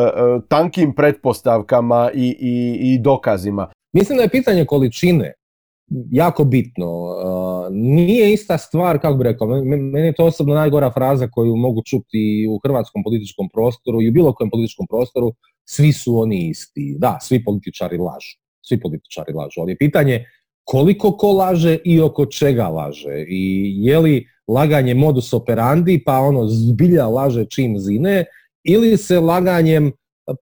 [0.48, 3.68] tankim pretpostavkama i, i, i dokazima.
[3.92, 5.32] Mislim da je pitanje količine
[6.10, 6.86] jako bitno.
[7.70, 12.46] Nije ista stvar, kako bi rekao, meni je to osobno najgora fraza koju mogu čuti
[12.50, 15.32] u hrvatskom političkom prostoru i u bilo kojem političkom prostoru,
[15.64, 16.96] svi su oni isti.
[16.98, 20.24] Da, svi političari lažu svi političari lažu, ali je pitanje
[20.64, 26.46] koliko ko laže i oko čega laže i je li laganje modus operandi pa ono
[26.48, 28.24] zbilja laže čim zine
[28.64, 29.92] ili se laganjem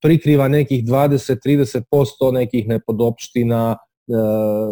[0.02, 4.14] prikriva nekih 20-30% nekih nepodopština, e,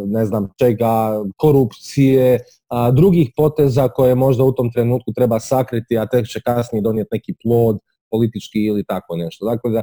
[0.06, 2.38] ne znam čega, korupcije,
[2.92, 7.34] drugih poteza koje možda u tom trenutku treba sakriti, a tek će kasnije donijeti neki
[7.42, 7.78] plod
[8.10, 9.44] politički ili tako nešto.
[9.44, 9.82] Dakle, da,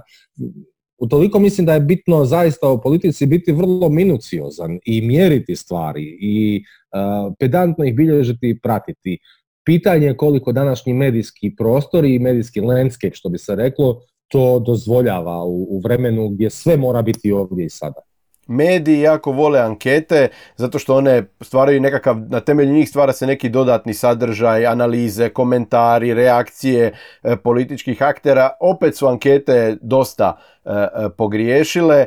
[0.97, 6.63] Utoliko mislim da je bitno zaista u politici biti vrlo minuciozan i mjeriti stvari i
[6.93, 9.17] uh, pedantno ih bilježiti i pratiti.
[9.65, 15.43] Pitanje je koliko današnji medijski prostor i medijski landscape, što bi se reklo, to dozvoljava
[15.45, 18.06] u vremenu gdje sve mora biti ovdje i sada
[18.47, 23.49] mediji jako vole ankete zato što one stvaraju nekakav, na temelju njih stvara se neki
[23.49, 26.93] dodatni sadržaj, analize, komentari, reakcije
[27.23, 28.49] e, političkih aktera.
[28.59, 32.05] Opet su ankete dosta e, e, pogriješile.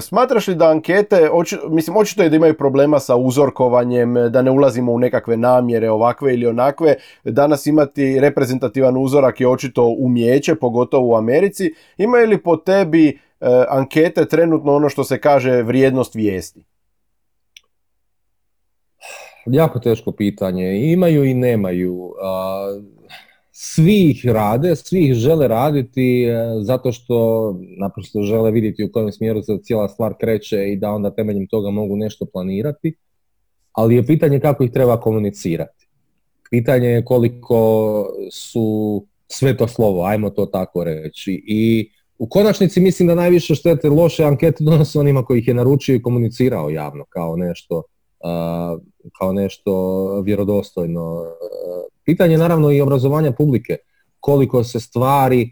[0.00, 1.28] Smatraš li da ankete,
[1.70, 6.34] mislim očito je da imaju problema sa uzorkovanjem, da ne ulazimo u nekakve namjere ovakve
[6.34, 6.94] ili onakve.
[7.24, 11.74] Danas imati reprezentativan uzorak je očito umjeće, pogotovo u Americi.
[11.96, 13.25] Imaju li po tebi E,
[13.68, 16.64] ankete trenutno ono što se kaže vrijednost vijesti?
[19.46, 20.92] Jako teško pitanje.
[20.92, 22.12] Imaju i nemaju.
[23.58, 27.16] Svi ih rade, svi ih žele raditi e, zato što
[27.78, 31.70] naprosto žele vidjeti u kojem smjeru se cijela stvar kreće i da onda temeljem toga
[31.70, 32.94] mogu nešto planirati.
[33.72, 35.88] Ali je pitanje kako ih treba komunicirati.
[36.50, 41.44] Pitanje je koliko su sve to slovo, ajmo to tako reći.
[41.46, 45.94] I u konačnici mislim da najviše štete loše ankete donose onima koji ih je naručio
[45.94, 47.82] i komunicirao javno kao nešto,
[49.18, 49.72] kao nešto
[50.20, 51.24] vjerodostojno.
[52.04, 53.76] Pitanje je naravno i obrazovanja publike.
[54.20, 55.50] koliko se stvari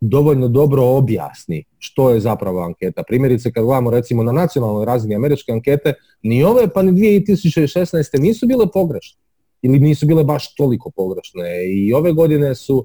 [0.00, 3.02] dovoljno dobro objasni što je zapravo anketa.
[3.02, 8.20] Primjerice kad gledamo recimo na nacionalnoj razini američke ankete, ni ove pa ni 2016.
[8.20, 9.20] nisu bile pogrešne
[9.62, 12.84] ili nisu bile baš toliko pogrešne i ove godine su uh,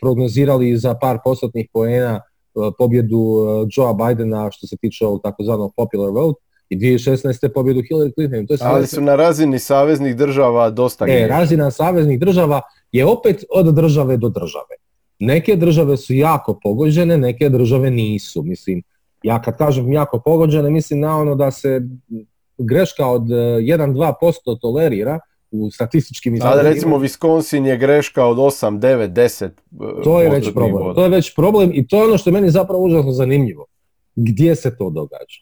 [0.00, 2.20] prognozirali za par postotnih poena
[2.54, 7.48] uh, pobjedu uh, Joea Bidena što se tiče ovog takozvanog popular vote i 2016.
[7.54, 8.46] pobjedu Hillary Clinton.
[8.46, 12.60] To je Ali su na razini saveznih država dosta E, razina saveznih država
[12.92, 14.76] je opet od države do države.
[15.18, 18.42] Neke države su jako pogođene, neke države nisu.
[18.42, 18.82] Mislim,
[19.22, 21.80] ja kad kažem jako pogođene, mislim na ono da se
[22.58, 25.20] greška od 1-2% e, tolerira
[25.50, 26.60] u statističkim izgledima.
[26.60, 29.50] Ali recimo Wisconsin je greška od 8, 9, 10
[30.04, 30.94] To je već problem.
[30.94, 33.66] To je već problem i to je ono što je meni zapravo užasno zanimljivo.
[34.16, 35.40] Gdje se to događa?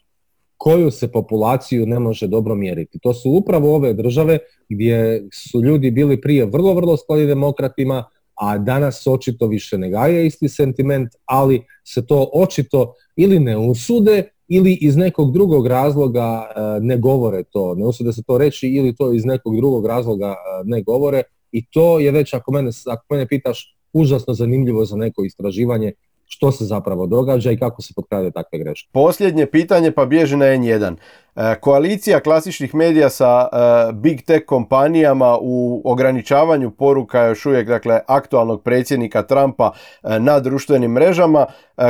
[0.57, 2.99] Koju se populaciju ne može dobro mjeriti?
[2.99, 4.39] To su upravo ove države
[4.69, 8.03] gdje su ljudi bili prije vrlo, vrlo skloni demokratima,
[8.35, 14.29] a danas očito više ne gaje isti sentiment, ali se to očito ili ne usude
[14.49, 18.95] ili iz nekog drugog razloga e, ne govore to, ne usude se to reći ili
[18.95, 23.05] to iz nekog drugog razloga e, ne govore i to je već, ako mene, ako
[23.09, 25.91] mene pitaš, užasno zanimljivo za neko istraživanje
[26.25, 28.89] što se zapravo događa i kako se potkrade takve greške.
[28.93, 30.95] Posljednje pitanje pa bježi na N1.
[31.39, 37.99] E, koalicija klasičnih medija sa e, big tech kompanijama u ograničavanju poruka još uvijek dakle
[38.07, 39.71] aktualnog predsjednika Trumpa
[40.03, 41.45] e, na društvenim mrežama.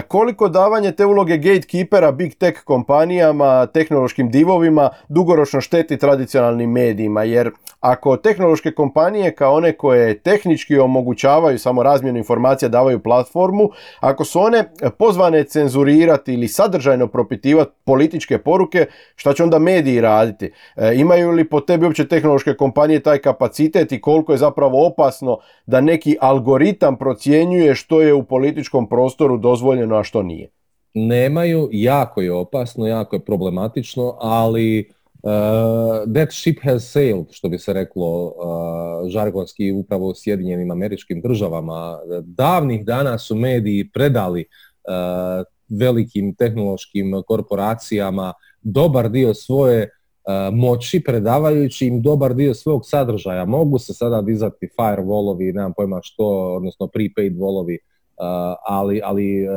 [0.07, 7.51] Koliko davanje te uloge gatekeepera big tech kompanijama, tehnološkim divovima dugoročno šteti tradicionalnim medijima jer
[7.79, 13.69] ako tehnološke kompanije kao one koje tehnički omogućavaju samo razmjenu informacija davaju platformu,
[13.99, 14.63] ako su one
[14.97, 18.85] pozvane cenzurirati ili sadržajno propitivati političke poruke,
[19.15, 20.51] šta će onda mediji raditi?
[20.75, 25.37] E, imaju li po tebi uopće tehnološke kompanije taj kapacitet i koliko je zapravo opasno
[25.65, 30.49] da neki algoritam procjenjuje što je u političkom prostoru dozvoljeno, a što nije?
[30.93, 34.91] Nemaju, jako je opasno, jako je problematično, ali
[35.23, 41.21] Uh, that ship has sailed, što bi se reklo uh, žargonski upravo u Sjedinjenim američkim
[41.21, 41.99] državama.
[42.23, 44.45] Davnih dana su mediji predali
[44.87, 53.45] uh, velikim tehnološkim korporacijama dobar dio svoje uh, moći predavajući im dobar dio svog sadržaja.
[53.45, 59.47] Mogu se sada dizati firewallovi, nemam pojma što, odnosno prepaid wallovi, uh, ali, ali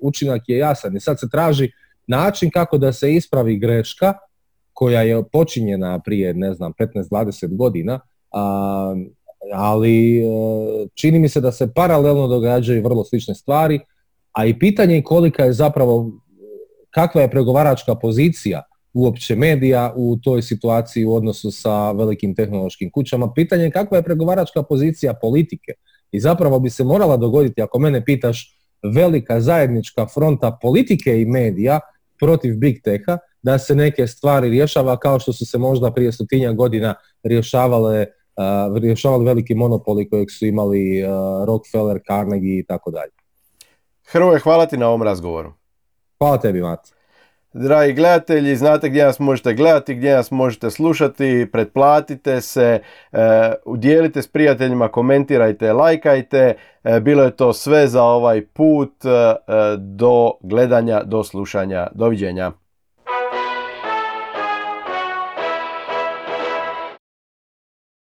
[0.00, 1.70] učinak je jasan i sad se traži
[2.06, 4.14] način kako da se ispravi greška
[4.72, 8.00] koja je počinjena prije, ne znam, 15-20 godina,
[9.54, 10.22] ali e,
[10.94, 13.80] čini mi se da se paralelno događaju vrlo slične stvari,
[14.32, 16.10] a i pitanje je kolika je zapravo,
[16.90, 18.62] kakva je pregovaračka pozicija
[18.92, 23.32] uopće medija u toj situaciji u odnosu sa velikim tehnološkim kućama.
[23.32, 25.72] Pitanje je kakva je pregovaračka pozicija politike.
[26.12, 28.56] I zapravo bi se morala dogoditi, ako mene pitaš,
[28.94, 31.80] velika zajednička fronta politike i medija
[32.20, 36.52] protiv big teha, da se neke stvari rješava kao što su se možda prije stotinja
[36.52, 38.06] godina rješavale
[38.80, 41.10] rješavali veliki monopoli kojeg su imali uh,
[41.46, 43.19] Rockefeller, Carnegie i tako dalje.
[44.12, 45.52] Hrvoje, hvala ti na ovom razgovoru.
[46.18, 46.92] Hvala tebi, Mati.
[47.52, 52.80] Dragi gledatelji, znate gdje nas možete gledati, gdje nas možete slušati, pretplatite se,
[53.12, 56.54] e, udjelite s prijateljima, komentirajte, lajkajte.
[56.84, 59.04] E, bilo je to sve za ovaj put.
[59.04, 59.34] E,
[59.78, 61.86] do gledanja, do slušanja.
[61.92, 62.52] Doviđenja.